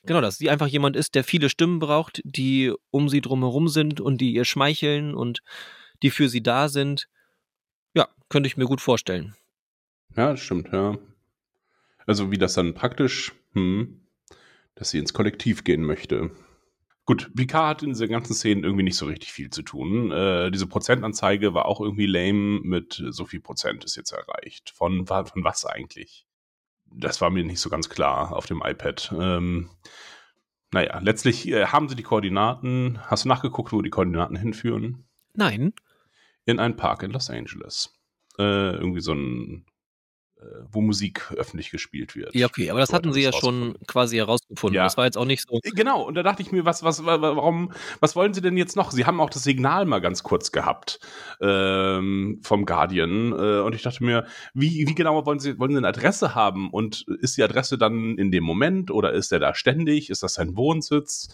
[0.06, 4.00] Genau, dass sie einfach jemand ist, der viele Stimmen braucht, die um sie drumherum sind
[4.00, 5.42] und die ihr schmeicheln und
[6.02, 7.08] die für sie da sind.
[7.94, 9.34] Ja, könnte ich mir gut vorstellen.
[10.16, 10.96] Ja, das stimmt, ja.
[12.06, 14.00] Also wie das dann praktisch, hm,
[14.76, 16.30] dass sie ins Kollektiv gehen möchte.
[17.04, 20.10] Gut, Picard hat in dieser ganzen Szene irgendwie nicht so richtig viel zu tun.
[20.10, 24.70] Äh, diese Prozentanzeige war auch irgendwie lame mit so viel Prozent ist jetzt erreicht.
[24.70, 26.25] Von, von was eigentlich?
[26.92, 29.14] Das war mir nicht so ganz klar auf dem iPad.
[29.18, 29.70] Ähm,
[30.72, 32.98] naja, letztlich äh, haben sie die Koordinaten.
[33.06, 35.06] Hast du nachgeguckt, wo die Koordinaten hinführen?
[35.34, 35.72] Nein,
[36.44, 37.92] in einen Park in Los Angeles.
[38.38, 39.66] Äh, irgendwie so ein,
[40.70, 42.34] wo Musik öffentlich gespielt wird.
[42.34, 44.76] ja, okay, aber das So hatten sie ja schon quasi herausgefunden.
[44.76, 44.84] Ja.
[44.84, 45.60] Das war jetzt auch nicht so.
[45.62, 48.76] Genau, und da dachte ich mir, was, was, wa- warum, was wollen sie denn jetzt
[48.76, 48.90] noch?
[48.90, 51.00] Sie haben auch das Signal mal ganz kurz gehabt
[51.40, 53.32] ähm, vom Guardian.
[53.32, 56.70] Äh, und ich dachte mir, wie, wie genau wollen sie, wollen sie eine Adresse haben?
[56.70, 60.10] Und ist die Adresse dann in dem Moment oder ist er da ständig?
[60.10, 61.28] Ist das sein Wohnsitz?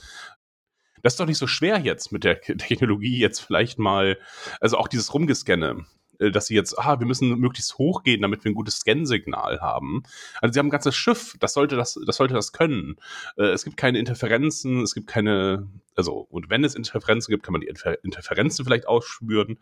[1.03, 4.17] Das ist doch nicht so schwer jetzt mit der Technologie jetzt vielleicht mal,
[4.61, 5.85] also auch dieses Rumgescanne, äh,
[6.19, 10.03] dass sie jetzt, ah, wir müssen möglichst hoch gehen, damit wir ein gutes Scan-Signal haben.
[10.41, 12.97] Also sie haben ein ganzes Schiff, das sollte das, das sollte das können.
[13.37, 17.53] Äh, es gibt keine Interferenzen, es gibt keine, also, und wenn es Interferenzen gibt, kann
[17.53, 19.59] man die Infer Interferenzen vielleicht ausspüren.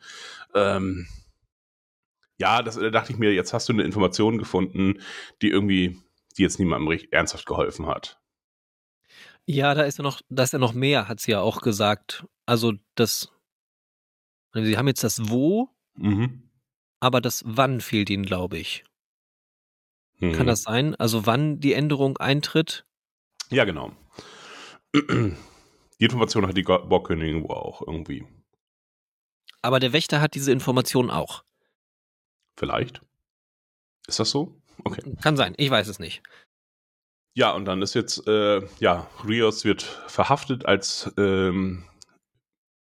[0.55, 1.07] Ähm,
[2.39, 5.01] ja, das da dachte ich mir, jetzt hast du eine Information gefunden,
[5.43, 5.99] die irgendwie,
[6.37, 8.19] die jetzt niemandem ernsthaft geholfen hat.
[9.47, 12.25] Ja, da ist ja noch, da ist ja noch mehr, hat sie ja auch gesagt.
[12.47, 13.31] Also das,
[14.55, 15.69] sie haben jetzt das Wo,
[16.01, 16.51] Mhm.
[17.01, 18.85] aber das Wann fehlt ihnen, glaube ich.
[20.19, 20.33] Mhm.
[20.33, 20.95] Kann das sein?
[20.97, 22.87] Also wann die Änderung eintritt?
[23.51, 23.93] Ja, genau.
[24.95, 28.27] Die Information hat die Borgkönigin auch irgendwie.
[29.63, 31.45] Aber der Wächter hat diese Information auch.
[32.59, 33.03] Vielleicht.
[34.07, 34.61] Ist das so?
[34.85, 35.03] Okay.
[35.21, 36.23] Kann sein, ich weiß es nicht.
[37.35, 41.85] Ja, und dann ist jetzt, äh, ja, Rios wird verhaftet als ähm,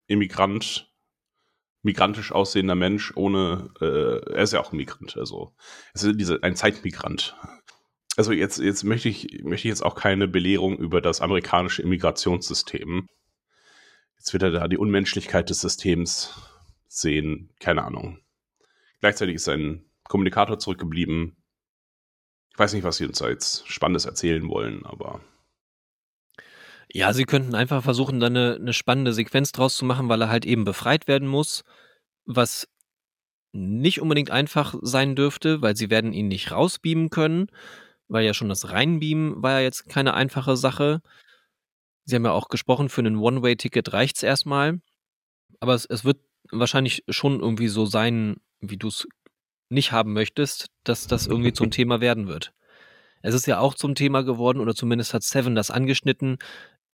[0.08, 0.92] Immigrant,
[1.88, 5.56] migrantisch aussehender Mensch ohne, äh, er ist ja auch ein Migrant, also
[5.94, 7.36] es ist diese, ein Zeitmigrant.
[8.18, 13.08] Also jetzt, jetzt möchte ich, möchte ich jetzt auch keine Belehrung über das amerikanische Immigrationssystem.
[14.18, 16.34] Jetzt wird er da die Unmenschlichkeit des Systems
[16.88, 18.20] sehen, keine Ahnung.
[19.00, 21.38] Gleichzeitig ist ein Kommunikator zurückgeblieben,
[22.52, 25.22] ich weiß nicht, was sie uns da jetzt Spannendes erzählen wollen, aber
[26.90, 30.30] Ja, sie könnten einfach versuchen, da eine, eine spannende Sequenz draus zu machen, weil er
[30.30, 31.64] halt eben befreit werden muss,
[32.26, 32.68] was
[33.52, 37.48] nicht unbedingt einfach sein dürfte, weil sie werden ihn nicht rausbeamen können,
[38.08, 41.02] weil ja schon das Reinbeamen war ja jetzt keine einfache Sache.
[42.06, 44.80] Sie haben ja auch gesprochen, für ein One-Way-Ticket reicht's erstmal.
[45.60, 46.20] Aber es, es wird
[46.52, 49.08] wahrscheinlich schon irgendwie so sein, wie du es
[49.70, 52.54] nicht haben möchtest, dass das irgendwie zum Thema werden wird.
[53.22, 56.38] Es ist ja auch zum Thema geworden, oder zumindest hat Seven das angeschnitten.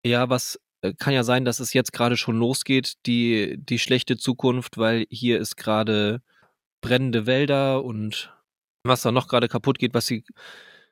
[0.05, 4.17] Ja, was äh, kann ja sein, dass es jetzt gerade schon losgeht, die, die schlechte
[4.17, 6.21] Zukunft, weil hier ist gerade
[6.81, 8.33] brennende Wälder und
[8.83, 10.25] was da noch gerade kaputt geht, was sie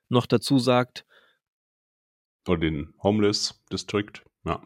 [0.09, 1.05] noch dazu sagt.
[2.47, 4.65] Oder den Homeless District, ja.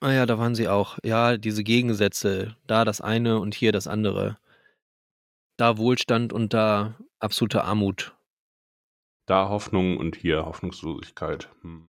[0.00, 0.98] Ah ja, da waren sie auch.
[1.02, 4.38] Ja, diese Gegensätze, da das eine und hier das andere.
[5.56, 8.14] Da Wohlstand und da absolute Armut.
[9.24, 11.48] Da Hoffnung und hier Hoffnungslosigkeit.
[11.62, 11.88] Hm.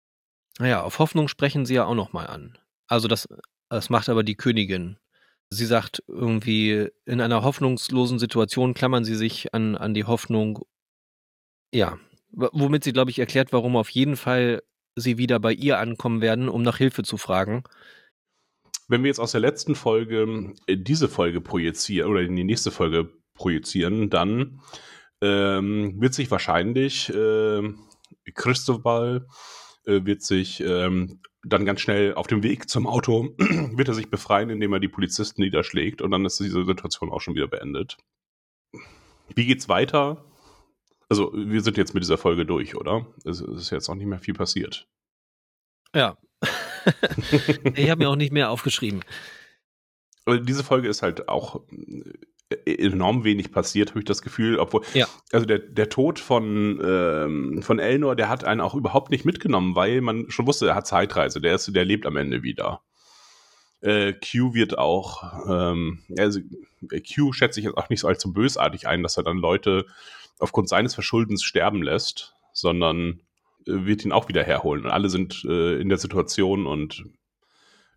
[0.60, 2.58] Naja, auf Hoffnung sprechen sie ja auch nochmal an.
[2.86, 3.26] Also das,
[3.70, 4.98] das macht aber die Königin.
[5.48, 10.60] Sie sagt irgendwie, in einer hoffnungslosen Situation klammern sie sich an, an die Hoffnung.
[11.72, 11.98] Ja,
[12.30, 14.62] womit sie, glaube ich, erklärt, warum auf jeden Fall
[14.96, 17.64] sie wieder bei ihr ankommen werden, um nach Hilfe zu fragen.
[18.86, 22.70] Wenn wir jetzt aus der letzten Folge äh, diese Folge projizieren oder in die nächste
[22.70, 24.60] Folge projizieren, dann
[25.22, 27.62] ähm, wird sich wahrscheinlich äh,
[28.34, 29.26] Christobal
[29.86, 34.10] äh, wird sich ähm, dann ganz schnell auf dem Weg zum Auto wird er sich
[34.10, 37.96] befreien, indem er die Polizisten niederschlägt und dann ist diese Situation auch schon wieder beendet.
[39.34, 40.24] Wie geht's weiter?
[41.08, 43.06] Also, wir sind jetzt mit dieser Folge durch, oder?
[43.24, 44.86] Es ist jetzt auch nicht mehr viel passiert.
[45.94, 46.16] Ja.
[47.74, 49.02] ich habe mir auch nicht mehr aufgeschrieben.
[50.28, 51.62] diese Folge ist halt auch
[52.66, 55.06] enorm wenig passiert, habe ich das Gefühl, obwohl, ja.
[55.32, 59.76] also der, der Tod von, ähm, von Elnor, der hat einen auch überhaupt nicht mitgenommen,
[59.76, 62.82] weil man schon wusste, er hat Zeitreise, der ist, der lebt am Ende wieder.
[63.82, 66.40] Äh, Q wird auch, ähm, also
[67.14, 69.86] Q schätze ich jetzt auch nicht so allzu bösartig ein, dass er dann Leute
[70.38, 73.20] aufgrund seines Verschuldens sterben lässt, sondern
[73.66, 74.84] äh, wird ihn auch wieder herholen.
[74.84, 77.04] Und alle sind äh, in der Situation und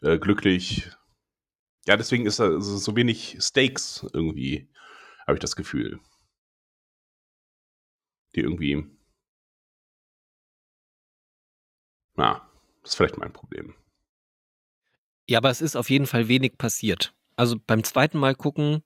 [0.02, 0.90] äh, glücklich.
[1.86, 4.70] Ja, deswegen ist da so wenig Stakes irgendwie,
[5.28, 6.00] habe ich das Gefühl.
[8.36, 8.86] Die irgendwie.
[12.16, 12.48] Na,
[12.82, 13.76] das ist vielleicht mein Problem.
[15.28, 17.14] Ja, aber es ist auf jeden Fall wenig passiert.
[17.36, 18.84] Also beim zweiten Mal gucken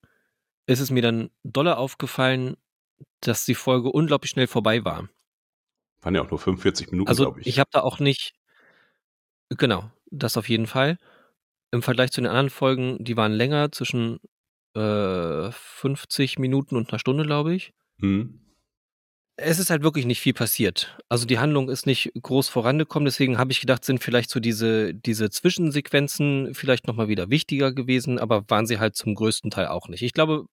[0.66, 2.58] ist es mir dann dolle aufgefallen,
[3.22, 5.10] dass die Folge unglaublich schnell vorbei war.
[6.02, 7.48] Waren ja auch nur 45 Minuten, also, glaube ich.
[7.48, 8.34] Ich habe da auch nicht.
[9.50, 10.98] Genau, das auf jeden Fall.
[11.72, 14.20] Im Vergleich zu den anderen Folgen, die waren länger, zwischen
[14.74, 17.74] äh, 50 Minuten und einer Stunde, glaube ich.
[17.99, 18.41] Hm.
[19.39, 20.97] Es ist halt wirklich nicht viel passiert.
[21.09, 24.95] Also die Handlung ist nicht groß vorangekommen, deswegen habe ich gedacht, sind vielleicht so diese,
[24.95, 29.89] diese Zwischensequenzen vielleicht nochmal wieder wichtiger gewesen, aber waren sie halt zum größten Teil auch
[29.89, 30.01] nicht.
[30.01, 30.45] Ich glaube,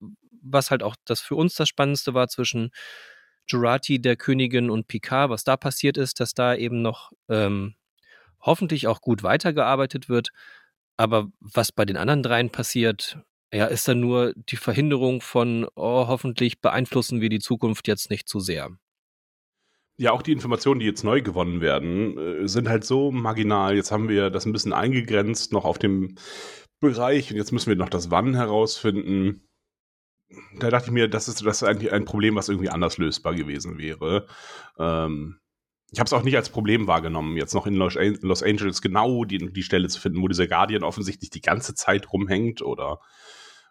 [0.42, 2.70] was halt auch das für uns das Spannendste war zwischen
[3.46, 7.74] Jurati, der Königin und Picard, was da passiert ist, dass da eben noch ähm,
[8.40, 10.28] hoffentlich auch gut weitergearbeitet wird.
[10.97, 13.18] Aber was bei den anderen dreien passiert,
[13.53, 18.28] ja, ist dann nur die Verhinderung von, oh, hoffentlich beeinflussen wir die Zukunft jetzt nicht
[18.28, 18.70] zu sehr.
[19.97, 23.76] Ja, auch die Informationen, die jetzt neu gewonnen werden, äh, sind halt so marginal.
[23.76, 26.16] Jetzt haben wir das ein bisschen eingegrenzt noch auf dem
[26.80, 29.49] Bereich und jetzt müssen wir noch das Wann herausfinden
[30.59, 33.34] da dachte ich mir, das ist, das ist eigentlich ein Problem, was irgendwie anders lösbar
[33.34, 34.26] gewesen wäre.
[34.78, 35.38] Ähm,
[35.95, 39.24] ich habe es auch nicht als Problem wahrgenommen, jetzt noch in Los, Los Angeles genau
[39.24, 42.99] die, die Stelle zu finden, wo dieser Guardian offensichtlich die ganze Zeit rumhängt oder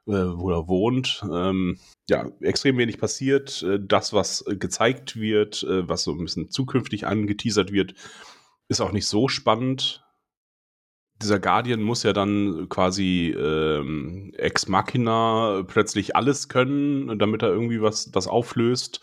[0.07, 1.21] äh, wo er wohnt.
[1.29, 3.61] Ähm, ja, extrem wenig passiert.
[3.63, 7.93] Äh, das, was gezeigt wird, äh, was so ein bisschen zukünftig angeteasert wird,
[8.69, 10.03] ist auch nicht so spannend
[11.21, 17.81] dieser Guardian muss ja dann quasi ähm, Ex Machina plötzlich alles können, damit er irgendwie
[17.81, 18.99] was das auflöst.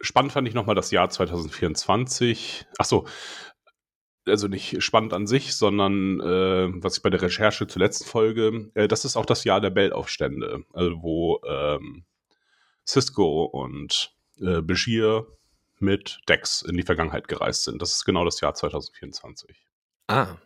[0.00, 2.66] Spannend fand ich nochmal das Jahr 2024.
[2.78, 3.06] Ach so,
[4.26, 8.70] also nicht spannend an sich, sondern äh, was ich bei der Recherche zur letzten Folge,
[8.74, 12.04] äh, das ist auch das Jahr der Bell-Aufstände, also wo ähm,
[12.86, 15.26] Cisco und äh, Bashir
[15.78, 17.80] mit Dex in die Vergangenheit gereist sind.
[17.80, 19.66] Das ist genau das Jahr 2024.
[20.08, 20.36] Ah,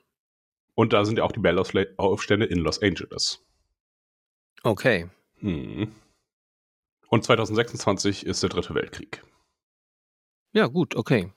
[0.75, 3.45] und da sind ja auch die Bell-Aufstände in Los Angeles.
[4.63, 5.09] Okay.
[5.39, 5.93] Hm.
[7.09, 9.23] Und 2026 ist der Dritte Weltkrieg.
[10.55, 11.33] Ja, gut, okay.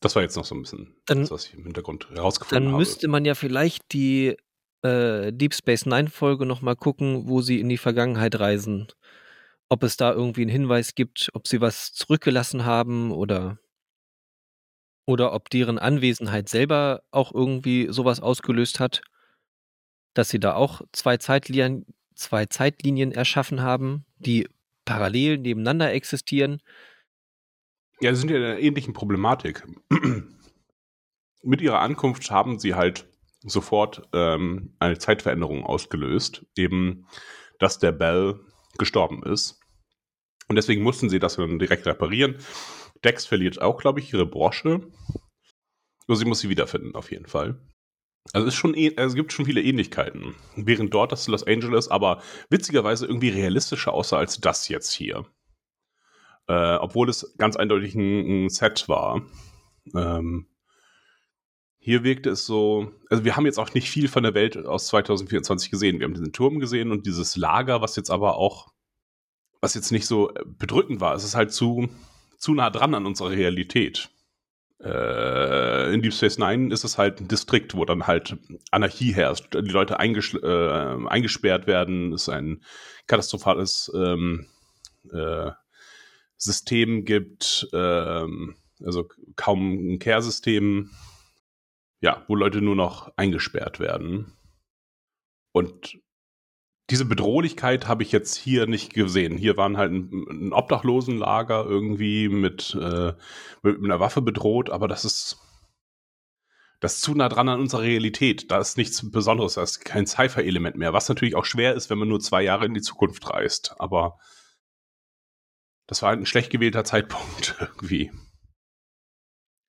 [0.00, 2.72] Das war jetzt noch so ein bisschen dann, das, was ich im Hintergrund herausgefunden habe.
[2.72, 4.36] Dann müsste man ja vielleicht die
[4.82, 8.88] äh, Deep Space Nine Folge nochmal gucken, wo sie in die Vergangenheit reisen.
[9.68, 13.58] Ob es da irgendwie einen Hinweis gibt, ob sie was zurückgelassen haben oder
[15.06, 19.02] oder ob deren Anwesenheit selber auch irgendwie sowas ausgelöst hat,
[20.14, 24.48] dass sie da auch zwei Zeitlinien, zwei Zeitlinien erschaffen haben, die
[24.84, 26.60] parallel nebeneinander existieren.
[28.02, 29.64] Ja, sie sind ja in einer ähnlichen Problematik.
[31.44, 33.06] Mit ihrer Ankunft haben sie halt
[33.44, 37.06] sofort ähm, eine Zeitveränderung ausgelöst, eben,
[37.60, 38.40] dass der Bell
[38.76, 39.60] gestorben ist.
[40.48, 42.38] Und deswegen mussten sie das dann direkt reparieren.
[43.04, 44.80] Dex verliert auch, glaube ich, ihre Brosche.
[46.08, 47.60] Nur sie muss sie wiederfinden, auf jeden Fall.
[48.32, 50.34] Also es, schon, eh- also es gibt schon viele Ähnlichkeiten.
[50.56, 55.24] Während dort das Los Angeles aber witzigerweise irgendwie realistischer aussah als das jetzt hier.
[56.52, 59.22] Äh, obwohl es ganz eindeutig ein, ein Set war.
[59.94, 60.48] Ähm,
[61.78, 64.88] hier wirkte es so, also wir haben jetzt auch nicht viel von der Welt aus
[64.88, 65.98] 2024 gesehen.
[65.98, 68.68] Wir haben diesen Turm gesehen und dieses Lager, was jetzt aber auch,
[69.62, 71.14] was jetzt nicht so bedrückend war.
[71.14, 71.88] Es ist halt zu,
[72.36, 74.10] zu nah dran an unserer Realität.
[74.78, 78.36] Äh, in Deep Space Nine ist es halt ein Distrikt, wo dann halt
[78.70, 82.62] Anarchie herrscht, die Leute äh, eingesperrt werden, es ein
[83.06, 84.48] katastrophales ähm,
[85.10, 85.52] äh,
[86.42, 90.90] System gibt, ähm, also kaum ein Care-System,
[92.00, 94.32] ja, wo Leute nur noch eingesperrt werden.
[95.52, 96.00] Und
[96.90, 99.38] diese Bedrohlichkeit habe ich jetzt hier nicht gesehen.
[99.38, 103.12] Hier waren halt ein, ein Obdachlosenlager irgendwie mit, äh,
[103.62, 105.38] mit einer Waffe bedroht, aber das ist
[106.80, 108.50] das ist zu nah dran an unserer Realität.
[108.50, 111.98] Da ist nichts Besonderes, da ist kein Sci-Fi-Element mehr, was natürlich auch schwer ist, wenn
[111.98, 113.76] man nur zwei Jahre in die Zukunft reist.
[113.78, 114.18] Aber
[115.86, 118.10] das war halt ein schlecht gewählter Zeitpunkt irgendwie.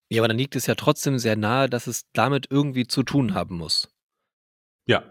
[0.10, 3.34] Ja, aber dann liegt es ja trotzdem sehr nahe, dass es damit irgendwie zu tun
[3.34, 3.92] haben muss.
[4.86, 5.04] Ja.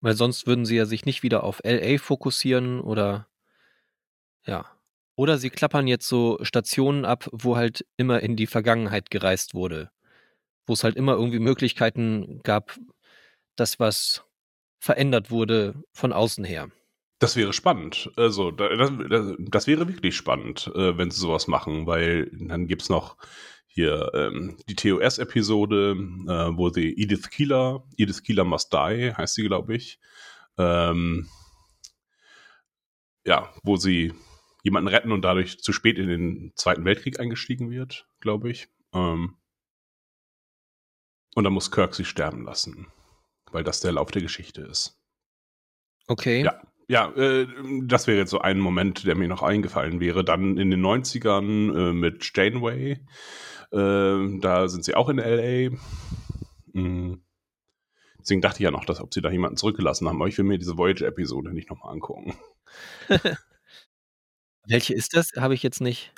[0.00, 3.28] Weil sonst würden sie ja sich nicht wieder auf LA fokussieren oder
[4.44, 4.66] ja.
[5.16, 9.90] Oder sie klappern jetzt so Stationen ab, wo halt immer in die Vergangenheit gereist wurde.
[10.66, 12.78] Wo es halt immer irgendwie Möglichkeiten gab,
[13.56, 14.24] dass was
[14.78, 16.70] verändert wurde von außen her.
[17.18, 18.10] Das wäre spannend.
[18.16, 18.90] Also, das,
[19.38, 23.16] das, wäre wirklich spannend, äh, wenn sie sowas machen, weil dann gibt's noch
[23.66, 29.44] hier ähm, die TOS-Episode, äh, wo sie Edith Keeler, Edith Keeler Must Die, heißt sie,
[29.44, 29.98] glaube ich.
[30.58, 31.28] Ähm,
[33.24, 34.14] ja, wo sie
[34.62, 38.68] jemanden retten und dadurch zu spät in den Zweiten Weltkrieg eingestiegen wird, glaube ich.
[38.92, 39.36] Ähm,
[41.34, 42.86] und dann muss Kirk sie sterben lassen,
[43.52, 44.98] weil das der Lauf der Geschichte ist.
[46.08, 46.42] Okay.
[46.42, 47.46] Ja, ja, äh,
[47.82, 50.24] das wäre jetzt so ein Moment, der mir noch eingefallen wäre.
[50.24, 53.00] Dann in den 90ern äh, mit Janeway.
[53.72, 55.76] Äh, da sind sie auch in L.A.
[56.72, 57.22] Mhm.
[58.20, 60.16] Deswegen dachte ich ja noch, dass, ob sie da jemanden zurückgelassen haben.
[60.16, 62.36] Aber ich will mir diese Voyager-Episode nicht nochmal angucken.
[64.66, 65.32] Welche ist das?
[65.36, 66.12] Habe ich jetzt nicht.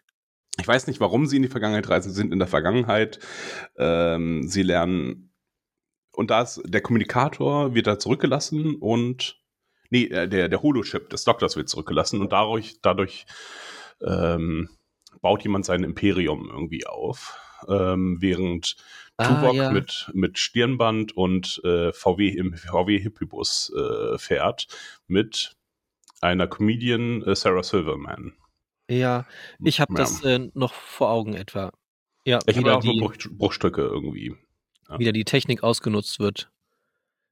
[0.58, 2.10] Ich weiß nicht, warum sie in die Vergangenheit reisen.
[2.10, 3.20] Sie sind in der Vergangenheit.
[3.76, 5.32] Ähm, sie lernen.
[6.12, 9.38] Und da ist der Kommunikator wird da zurückgelassen und
[9.90, 13.26] nee, äh, der, der Holochip des Doktors wird zurückgelassen und dadurch, dadurch
[14.02, 14.68] ähm,
[15.20, 17.38] baut jemand sein Imperium irgendwie auf.
[17.68, 18.76] Ähm, während
[19.16, 19.70] Ah, Tuvok ja.
[19.72, 24.68] mit, mit Stirnband und äh, VW im VW Hippibus äh, fährt
[25.08, 25.54] mit
[26.20, 28.34] einer Comedian äh, Sarah Silverman.
[28.88, 29.26] Ja,
[29.64, 29.98] ich habe Ja.
[29.98, 31.72] das äh, noch vor Augen etwa.
[32.24, 34.36] Ja, Ich habe auch nur die, Bruch, Bruchstücke irgendwie.
[34.98, 36.48] wieder die Technik ausgenutzt wird.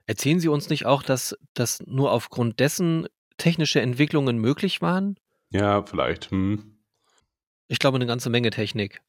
[0.06, 3.06] Erzählen Sie uns nicht auch, dass, dass nur aufgrund dessen
[3.38, 5.18] technische Entwicklungen möglich waren?
[5.50, 6.30] Ja, vielleicht.
[6.30, 6.78] Hm.
[7.68, 9.02] Ich glaube, eine ganze Menge Technik.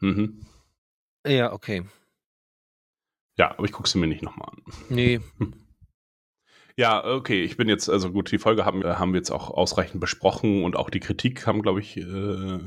[0.00, 0.46] Mhm.
[1.26, 1.84] Ja, okay.
[3.38, 4.62] Ja, aber ich gucke sie mir nicht nochmal an.
[4.88, 5.20] Nee,
[6.80, 9.50] Ja, okay, ich bin jetzt, also gut, die Folge haben, äh, haben wir jetzt auch
[9.50, 12.58] ausreichend besprochen und auch die Kritik kam, glaube ich, äh,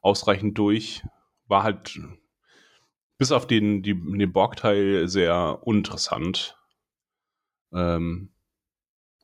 [0.00, 1.02] ausreichend durch.
[1.46, 2.00] War halt
[3.18, 6.56] bis auf den, die, den Borg-Teil sehr uninteressant.
[7.76, 8.32] Ähm,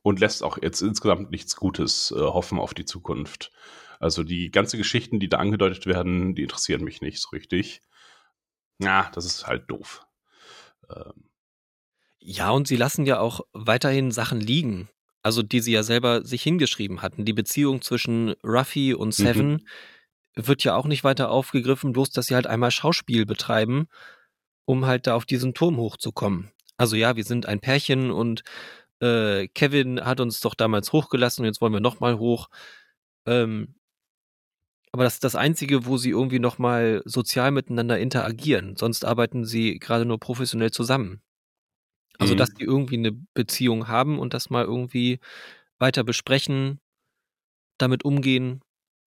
[0.03, 3.51] und lässt auch jetzt insgesamt nichts Gutes äh, hoffen auf die Zukunft.
[3.99, 7.81] Also die ganzen Geschichten, die da angedeutet werden, die interessieren mich nicht so richtig.
[8.79, 10.05] Ja, das ist halt doof.
[10.89, 11.29] Ähm,
[12.19, 14.89] Ja, und sie lassen ja auch weiterhin Sachen liegen.
[15.21, 17.25] Also, die sie ja selber sich hingeschrieben hatten.
[17.25, 19.13] Die Beziehung zwischen Ruffy und Mhm.
[19.13, 19.67] Seven
[20.35, 23.87] wird ja auch nicht weiter aufgegriffen, bloß dass sie halt einmal Schauspiel betreiben,
[24.65, 26.52] um halt da auf diesen Turm hochzukommen.
[26.77, 28.43] Also ja, wir sind ein Pärchen und
[29.01, 32.49] äh, Kevin hat uns doch damals hochgelassen und jetzt wollen wir nochmal hoch.
[33.27, 33.75] Ähm,
[34.91, 38.75] aber das ist das Einzige, wo sie irgendwie nochmal sozial miteinander interagieren.
[38.75, 41.21] Sonst arbeiten sie gerade nur professionell zusammen.
[42.19, 42.37] Also, Mhm.
[42.37, 45.19] dass die irgendwie eine Beziehung haben und das mal irgendwie
[45.79, 46.79] weiter besprechen,
[47.77, 48.61] damit umgehen,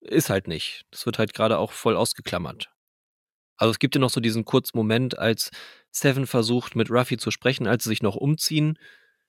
[0.01, 0.85] ist halt nicht.
[0.91, 2.71] Das wird halt gerade auch voll ausgeklammert.
[3.59, 5.51] Also, es gibt ja noch so diesen kurzen Moment, als
[5.91, 8.79] Seven versucht, mit Ruffy zu sprechen, als sie sich noch umziehen.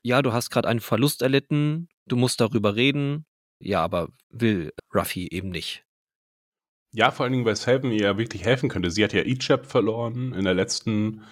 [0.03, 3.26] Ja, du hast gerade einen Verlust erlitten, du musst darüber reden.
[3.59, 5.85] Ja, aber will Ruffy eben nicht.
[6.93, 8.91] Ja, vor allen Dingen, weil Seven ihr ja wirklich helfen könnte.
[8.91, 11.22] Sie hat ja Ichab verloren in der letzten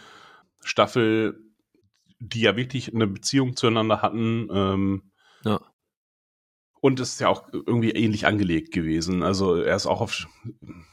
[0.63, 1.41] Staffel,
[2.21, 4.49] die ja wirklich eine Beziehung zueinander hatten.
[4.53, 5.03] Ähm,
[5.45, 5.61] Ja.
[6.81, 9.23] Und es ist ja auch irgendwie ähnlich angelegt gewesen.
[9.23, 10.27] Also er ist auch auf,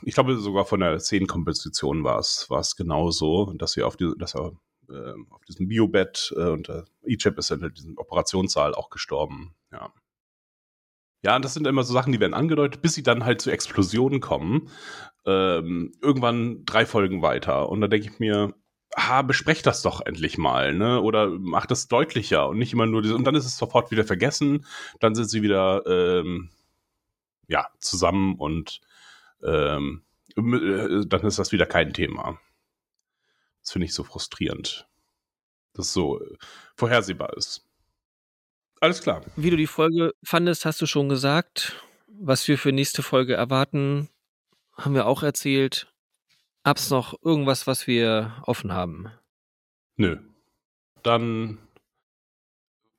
[0.04, 4.12] ich glaube sogar von der Szenenkomposition war es, war es genauso, dass wir auf die,
[4.18, 4.54] dass er
[4.90, 9.56] äh, auf diesem Biobett äh, und äh, Egypt ist in diesem Operationssaal auch gestorben.
[9.72, 9.92] Ja.
[11.24, 14.22] Ja, das sind immer so Sachen, die werden angedeutet, bis sie dann halt zu Explosionen
[14.22, 14.70] kommen.
[15.26, 17.70] Ähm, irgendwann drei Folgen weiter.
[17.70, 18.54] Und da denke ich mir,
[18.96, 21.02] ah, besprecht das doch endlich mal, ne?
[21.02, 24.06] Oder macht das deutlicher und nicht immer nur diese, und dann ist es sofort wieder
[24.06, 24.66] vergessen,
[25.00, 26.50] dann sind sie wieder ähm,
[27.48, 28.82] ja, zusammen und
[29.44, 30.04] ähm,
[30.38, 32.40] äh, dann ist das wieder kein Thema.
[33.62, 34.88] Das finde ich so frustrierend.
[35.74, 36.22] Dass so
[36.76, 37.66] vorhersehbar ist.
[38.80, 39.24] Alles klar.
[39.36, 41.84] Wie du die Folge fandest, hast du schon gesagt.
[42.08, 44.10] Was wir für nächste Folge erwarten,
[44.74, 45.88] haben wir auch erzählt.
[46.66, 49.12] Hab's noch irgendwas, was wir offen haben?
[49.98, 50.18] Nö.
[51.04, 51.60] Dann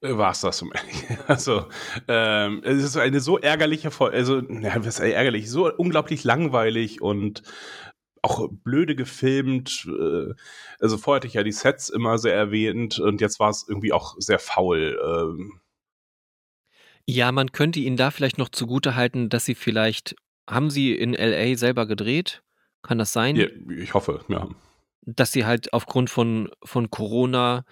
[0.01, 0.64] war es das.
[1.27, 1.67] Also,
[2.07, 7.43] ähm, es ist eine so ärgerliche Folge, also, ja, was ärgerlich, so unglaublich langweilig und
[8.23, 9.87] auch blöde gefilmt.
[9.87, 10.35] Äh,
[10.79, 13.93] also vorher hatte ich ja die Sets immer sehr erwähnt und jetzt war es irgendwie
[13.93, 14.97] auch sehr faul.
[15.05, 15.61] Ähm.
[17.07, 20.14] Ja, man könnte ihnen da vielleicht noch zugute halten, dass sie vielleicht,
[20.49, 22.43] haben sie in LA selber gedreht?
[22.87, 23.37] Kann das sein?
[23.37, 24.49] Ja, ich hoffe, ja.
[25.03, 27.64] Dass sie halt aufgrund von, von Corona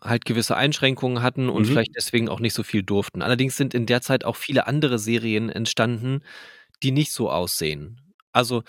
[0.00, 1.66] halt gewisse Einschränkungen hatten und mhm.
[1.66, 3.22] vielleicht deswegen auch nicht so viel durften.
[3.22, 6.22] Allerdings sind in der Zeit auch viele andere Serien entstanden,
[6.82, 8.00] die nicht so aussehen.
[8.32, 8.62] Also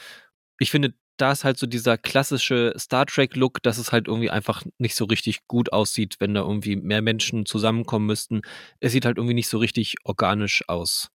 [0.60, 4.64] ich finde, da ist halt so dieser klassische Star Trek-Look, dass es halt irgendwie einfach
[4.78, 8.41] nicht so richtig gut aussieht, wenn da irgendwie mehr Menschen zusammenkommen müssten.
[8.80, 11.12] Es sieht halt irgendwie nicht so richtig organisch aus.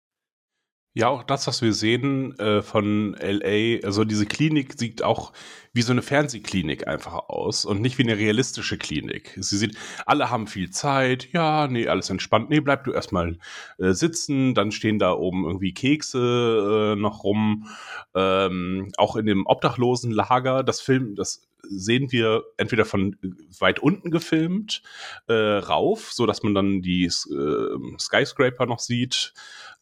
[0.97, 5.31] Ja, auch das, was wir sehen äh, von LA, also diese Klinik sieht auch
[5.71, 9.37] wie so eine Fernsehklinik einfach aus und nicht wie eine realistische Klinik.
[9.39, 9.77] Sie sieht,
[10.07, 13.37] alle haben viel Zeit, ja, nee, alles entspannt, nee, bleib du erstmal
[13.77, 17.67] äh, sitzen, dann stehen da oben irgendwie Kekse äh, noch rum,
[18.15, 23.15] ähm, auch in dem Obdachlosenlager, das Film, das sehen wir entweder von
[23.59, 24.81] weit unten gefilmt
[25.27, 29.35] äh, rauf, so dass man dann die äh, Skyscraper noch sieht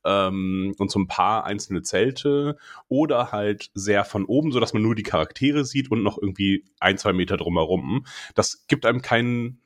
[0.06, 4.84] ähm, und so ein paar einzelne Zelte oder halt sehr von oben, so dass man
[4.84, 8.06] nur die Charaktere sieht und noch irgendwie ein, zwei Meter drumherum.
[8.36, 9.60] Das gibt einem keinen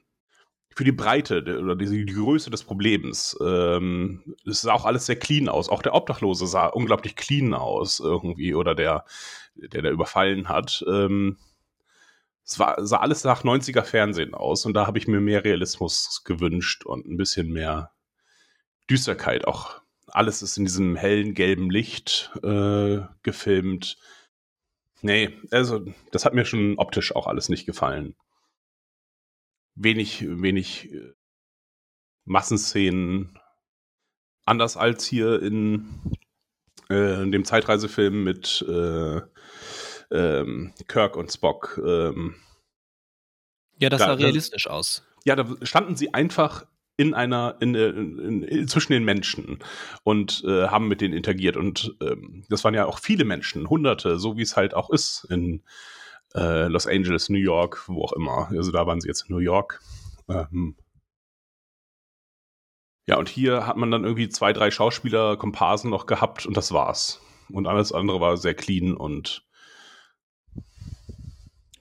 [0.76, 3.38] für die Breite oder die, die Größe des Problems.
[3.46, 5.68] Ähm, es sah auch alles sehr clean aus.
[5.68, 9.04] Auch der Obdachlose sah unglaublich clean aus irgendwie oder der,
[9.56, 10.86] der da überfallen hat.
[10.88, 11.38] Ähm,
[12.46, 16.24] es war, sah alles nach 90er Fernsehen aus und da habe ich mir mehr Realismus
[16.24, 17.92] gewünscht und ein bisschen mehr
[18.90, 19.82] Düsterkeit auch
[20.12, 23.98] alles ist in diesem hellen gelben Licht äh, gefilmt.
[25.02, 28.16] Nee, also das hat mir schon optisch auch alles nicht gefallen.
[29.76, 31.14] Wenig, wenig äh,
[32.26, 33.40] Massenszenen.
[34.46, 36.18] Anders als hier in,
[36.90, 39.22] äh, in dem Zeitreisefilm mit äh,
[40.12, 41.80] ähm, Kirk und Spock.
[41.84, 42.36] Ähm,
[43.78, 45.06] ja, das da, sah realistisch aus.
[45.24, 46.66] Ja, da standen sie einfach
[47.00, 49.60] in einer, in, in, in, zwischen den Menschen
[50.04, 51.56] und äh, haben mit denen interagiert.
[51.56, 55.26] Und ähm, das waren ja auch viele Menschen, Hunderte, so wie es halt auch ist
[55.30, 55.64] in
[56.36, 58.50] äh, Los Angeles, New York, wo auch immer.
[58.50, 59.80] Also da waren sie jetzt in New York.
[60.28, 60.76] Ähm,
[63.08, 66.74] ja, und hier hat man dann irgendwie zwei, drei Schauspieler, Komparsen noch gehabt und das
[66.74, 67.22] war's.
[67.50, 69.48] Und alles andere war sehr clean und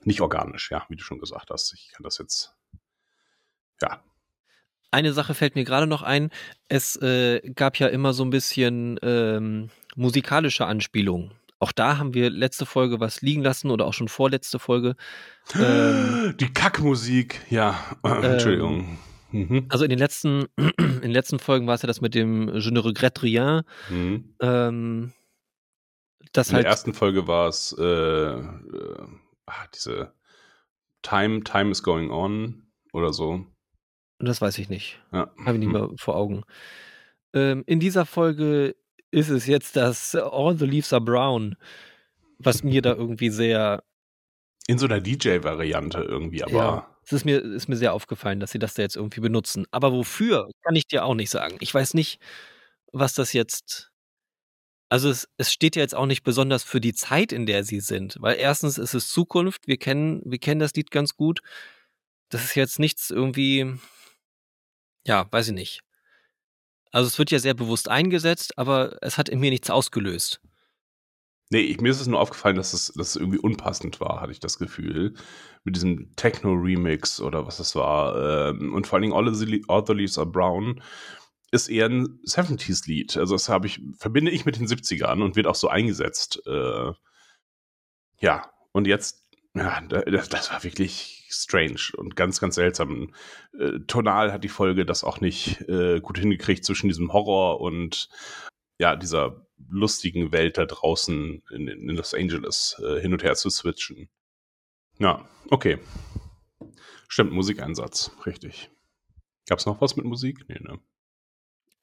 [0.05, 1.73] nicht organisch, ja, wie du schon gesagt hast.
[1.73, 2.55] Ich kann das jetzt,
[3.81, 4.01] ja,
[4.91, 6.29] eine Sache fällt mir gerade noch ein.
[6.67, 11.31] Es äh, gab ja immer so ein bisschen ähm, musikalische Anspielungen.
[11.59, 14.95] Auch da haben wir letzte Folge was liegen lassen oder auch schon vorletzte Folge.
[15.55, 17.79] Ähm, Die Kackmusik, ja.
[18.05, 18.99] Ähm, Entschuldigung.
[19.31, 19.65] Mhm.
[19.69, 22.71] Also in den letzten, in den letzten Folgen war es ja das mit dem Je
[22.71, 23.63] ne regrette rien.
[23.89, 24.35] Mhm.
[24.41, 25.13] Ähm,
[26.31, 29.07] das in halt, der ersten Folge war es äh, äh,
[29.73, 30.13] diese
[31.01, 32.63] Time, Time is going on
[32.93, 33.45] oder so.
[34.19, 34.99] Das weiß ich nicht.
[35.11, 35.31] Ja.
[35.39, 35.87] Habe ich nicht hm.
[35.87, 36.43] mehr vor Augen.
[37.33, 38.75] Ähm, in dieser Folge
[39.11, 41.55] ist es jetzt das All the Leaves are Brown,
[42.37, 43.83] was mir da irgendwie sehr.
[44.67, 46.53] In so einer DJ-Variante irgendwie, aber.
[46.53, 49.65] Ja, es ist mir, ist mir sehr aufgefallen, dass sie das da jetzt irgendwie benutzen.
[49.71, 51.57] Aber wofür, kann ich dir auch nicht sagen.
[51.59, 52.19] Ich weiß nicht,
[52.91, 53.89] was das jetzt.
[54.89, 57.79] Also es, es steht ja jetzt auch nicht besonders für die Zeit, in der sie
[57.79, 58.17] sind.
[58.19, 61.41] Weil erstens ist es Zukunft, wir kennen, wir kennen das Lied ganz gut.
[62.29, 63.79] Das ist jetzt nichts irgendwie
[65.05, 65.81] ja, weiß ich nicht.
[66.91, 70.41] Also es wird ja sehr bewusst eingesetzt, aber es hat in mir nichts ausgelöst.
[71.51, 74.31] Nee, ich, mir ist es nur aufgefallen, dass es, dass es irgendwie unpassend war, hatte
[74.31, 75.15] ich das Gefühl.
[75.63, 78.49] Mit diesem Techno-Remix oder was es war.
[78.49, 80.81] Ähm, und vor allen Dingen All the, Leaves Are Brown
[81.51, 83.17] ist eher ein 70s-Lied.
[83.17, 86.39] Also das habe ich, verbinde ich mit den 70ern und wird auch so eingesetzt.
[86.45, 86.91] Äh,
[88.19, 93.13] ja, und jetzt, ja, das, das war wirklich strange und ganz, ganz seltsam.
[93.57, 98.09] Äh, tonal hat die Folge das auch nicht äh, gut hingekriegt zwischen diesem Horror und
[98.79, 103.49] ja, dieser lustigen Welt da draußen in, in Los Angeles äh, hin und her zu
[103.49, 104.09] switchen.
[104.97, 105.79] Ja, okay.
[107.07, 108.69] Stimmt, Musikeinsatz, richtig.
[109.47, 110.45] Gab es noch was mit Musik?
[110.47, 110.79] Nee, ne?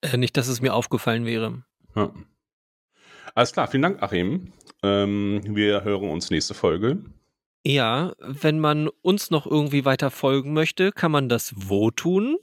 [0.00, 1.64] Äh, nicht, dass es mir aufgefallen wäre.
[1.94, 2.12] Ja.
[3.34, 4.52] Alles klar, vielen Dank, Achim.
[4.82, 7.04] Ähm, wir hören uns nächste Folge.
[7.66, 12.38] Ja, wenn man uns noch irgendwie weiter folgen möchte, kann man das wo tun?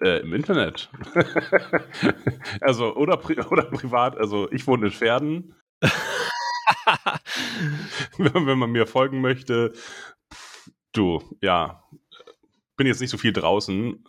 [0.00, 0.90] Äh, Im Internet.
[2.60, 4.18] also, oder, pri oder privat.
[4.18, 5.54] Also, ich wohne in Pferden.
[8.18, 9.72] wenn, man mir folgen möchte,
[10.90, 11.84] du, ja,
[12.76, 14.04] bin jetzt nicht so viel draußen.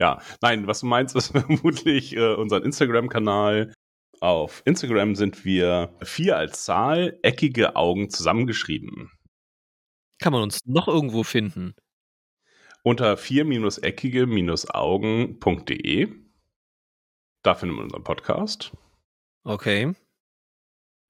[0.00, 3.72] Ja, nein, was du meinst, ist vermutlich äh, unseren Instagram-Kanal.
[4.18, 9.12] Auf Instagram sind wir vier als Zahl, eckige Augen zusammengeschrieben.
[10.18, 11.76] Kann man uns noch irgendwo finden?
[12.82, 16.12] Unter vier-eckige-augen.de.
[17.42, 18.72] Da finden wir unseren Podcast.
[19.44, 19.94] Okay.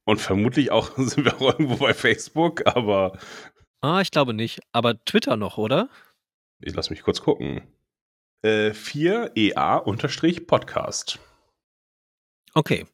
[0.04, 3.18] Und vermutlich auch sind wir auch irgendwo bei Facebook, aber.
[3.80, 4.58] Ah, ich glaube nicht.
[4.72, 5.88] Aber Twitter noch, oder?
[6.60, 7.62] Ich lass mich kurz gucken.
[8.42, 11.20] Äh, 4EA-Podcast.
[12.54, 12.86] Okay.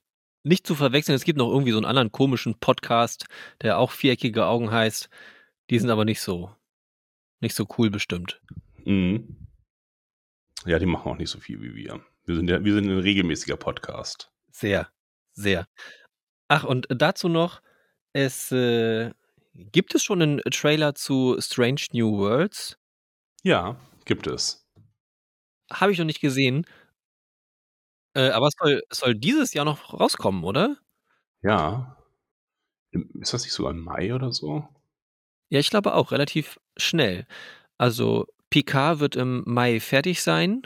[0.42, 3.24] Nicht zu verwechseln, es gibt noch irgendwie so einen anderen komischen Podcast,
[3.62, 5.08] der auch viereckige Augen heißt.
[5.70, 6.54] Die sind aber nicht so,
[7.40, 8.40] nicht so cool bestimmt.
[8.84, 9.48] Mhm.
[10.66, 12.00] Ja, die machen auch nicht so viel wie wir.
[12.24, 14.32] Wir sind, ja, wir sind ein regelmäßiger Podcast.
[14.50, 14.88] Sehr,
[15.32, 15.66] sehr.
[16.48, 17.60] Ach, und dazu noch,
[18.12, 19.12] es äh,
[19.54, 22.78] gibt es schon einen Trailer zu Strange New Worlds?
[23.42, 24.66] Ja, gibt es.
[25.70, 26.66] Habe ich noch nicht gesehen.
[28.14, 30.76] Äh, aber es soll, es soll dieses Jahr noch rauskommen, oder?
[31.42, 31.96] Ja.
[32.92, 34.68] Ist das nicht sogar im Mai oder so?
[35.48, 37.26] Ja, ich glaube auch, relativ schnell.
[37.78, 40.62] Also Picard wird im Mai fertig sein.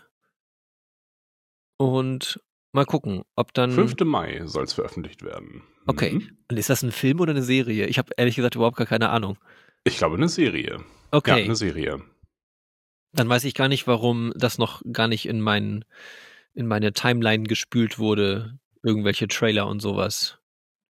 [1.79, 2.41] Und
[2.73, 3.73] mal gucken, ob dann.
[3.73, 3.95] 5.
[4.05, 5.63] Mai soll es veröffentlicht werden.
[5.87, 6.13] Okay.
[6.13, 6.39] Mhm.
[6.51, 7.87] Und ist das ein Film oder eine Serie?
[7.87, 9.39] Ich habe ehrlich gesagt überhaupt gar keine Ahnung.
[9.85, 10.85] Ich glaube, eine Serie.
[11.11, 11.39] Okay.
[11.39, 12.03] Ja, eine Serie.
[13.13, 15.85] Dann weiß ich gar nicht, warum das noch gar nicht in, mein,
[16.53, 18.59] in meine Timeline gespült wurde.
[18.83, 20.39] Irgendwelche Trailer und sowas.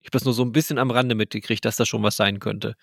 [0.00, 2.38] Ich habe das nur so ein bisschen am Rande mitgekriegt, dass das schon was sein
[2.38, 2.76] könnte.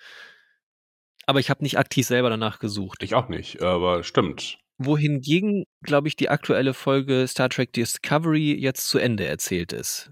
[1.31, 3.01] Aber ich habe nicht aktiv selber danach gesucht.
[3.03, 4.57] Ich auch nicht, aber stimmt.
[4.79, 10.11] Wohingegen, glaube ich, die aktuelle Folge Star Trek Discovery jetzt zu Ende erzählt ist.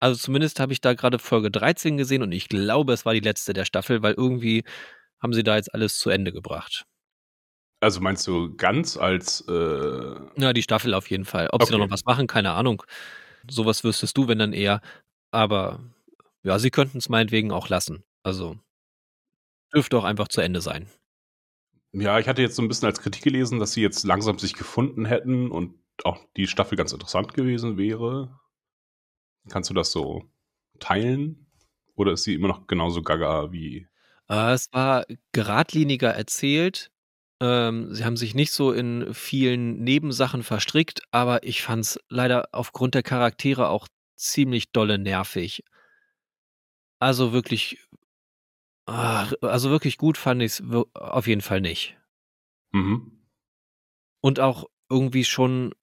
[0.00, 3.20] Also zumindest habe ich da gerade Folge 13 gesehen und ich glaube, es war die
[3.20, 4.64] letzte der Staffel, weil irgendwie
[5.22, 6.86] haben sie da jetzt alles zu Ende gebracht.
[7.78, 9.42] Also meinst du ganz als.
[9.46, 11.50] Äh Ja, die Staffel auf jeden Fall.
[11.52, 11.84] Ob sie da Okay.
[11.84, 12.82] noch was machen, keine Ahnung.
[13.48, 14.80] Sowas wüsstest du, wenn dann eher.
[15.30, 15.78] Aber
[16.42, 18.02] ja, sie könnten es meinetwegen auch lassen.
[18.24, 18.56] Also
[19.74, 20.86] dürfte auch einfach zu Ende sein.
[21.92, 24.54] Ja, ich hatte jetzt so ein bisschen als Kritik gelesen, dass sie jetzt langsam sich
[24.54, 28.40] gefunden hätten und auch die Staffel ganz interessant gewesen wäre.
[29.50, 30.30] Kannst du das so
[30.78, 31.46] teilen?
[31.94, 33.86] Oder ist sie immer noch genauso gaga wie.
[34.28, 36.90] Äh, es war geradliniger erzählt.
[37.40, 42.48] Ähm, sie haben sich nicht so in vielen Nebensachen verstrickt, aber ich fand es leider
[42.52, 45.64] aufgrund der Charaktere auch ziemlich dolle nervig.
[47.00, 47.78] Also wirklich,
[48.86, 50.62] also wirklich gut fand ich es
[50.94, 51.96] auf jeden Fall nicht.
[52.72, 53.12] Mhm.
[54.20, 55.74] Und auch irgendwie schon,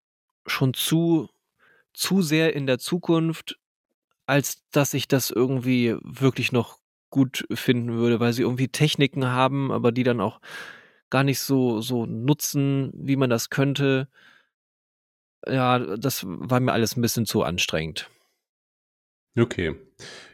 [0.45, 1.30] schon zu,
[1.93, 3.60] zu sehr in der Zukunft,
[4.26, 6.80] als dass ich das irgendwie wirklich noch
[7.10, 10.39] gut finden würde, weil sie irgendwie Techniken haben, aber die dann auch
[11.10, 14.08] gar nicht so, so nutzen, wie man das könnte.
[15.47, 18.10] Ja, das war mir alles ein bisschen zu anstrengend.
[19.39, 19.75] Okay.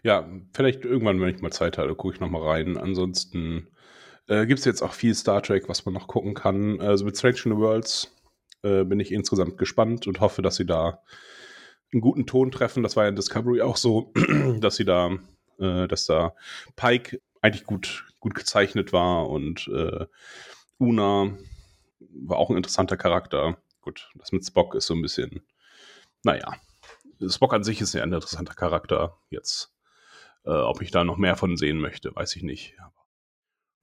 [0.04, 2.78] Ja, vielleicht irgendwann, wenn ich mal Zeit habe, gucke ich nochmal rein.
[2.78, 3.68] Ansonsten
[4.28, 6.80] äh, gibt es jetzt auch viel Star Trek, was man noch gucken kann.
[6.80, 8.12] Also mit Strange New Worlds
[8.64, 11.02] äh, bin ich insgesamt gespannt und hoffe, dass sie da
[11.92, 12.84] einen guten Ton treffen.
[12.84, 14.14] Das war ja in Discovery auch so,
[14.60, 15.18] dass sie da,
[15.60, 16.36] äh, dass da
[16.76, 20.06] Pike eigentlich gut, gut gezeichnet war und äh,
[20.80, 21.38] Una
[22.00, 23.58] war auch ein interessanter Charakter.
[23.82, 25.42] Gut, das mit Spock ist so ein bisschen,
[26.24, 26.56] naja,
[27.28, 29.18] Spock an sich ist ja ein interessanter Charakter.
[29.30, 29.74] Jetzt,
[30.46, 32.76] äh, ob ich da noch mehr von sehen möchte, weiß ich nicht.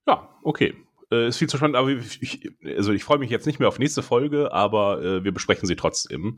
[0.07, 0.74] Ja, okay.
[1.11, 3.68] Äh, ist viel zu spannend, aber ich, ich, also ich freue mich jetzt nicht mehr
[3.68, 6.37] auf nächste Folge, aber äh, wir besprechen sie trotzdem.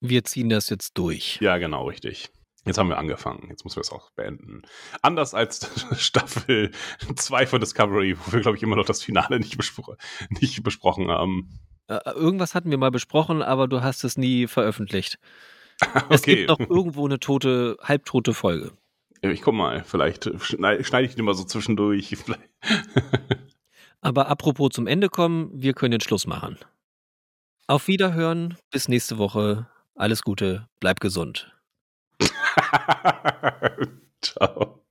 [0.00, 1.38] Wir ziehen das jetzt durch.
[1.40, 2.30] Ja, genau, richtig.
[2.64, 3.48] Jetzt haben wir angefangen.
[3.50, 4.62] Jetzt müssen wir es auch beenden.
[5.00, 5.68] Anders als
[6.00, 6.70] Staffel
[7.14, 9.96] 2 von Discovery, wo wir, glaube ich, immer noch das Finale nicht, bespro
[10.30, 11.58] nicht besprochen haben.
[11.88, 15.18] Äh, irgendwas hatten wir mal besprochen, aber du hast es nie veröffentlicht.
[16.10, 16.36] Es okay.
[16.36, 18.72] gibt noch irgendwo eine tote, halbtote Folge.
[19.22, 22.16] Ich guck mal, vielleicht schneide schneid ich die mal so zwischendurch.
[24.00, 26.58] Aber apropos zum Ende kommen, wir können den Schluss machen.
[27.68, 29.68] Auf Wiederhören, bis nächste Woche.
[29.94, 31.52] Alles Gute, bleib gesund.
[34.20, 34.82] Ciao.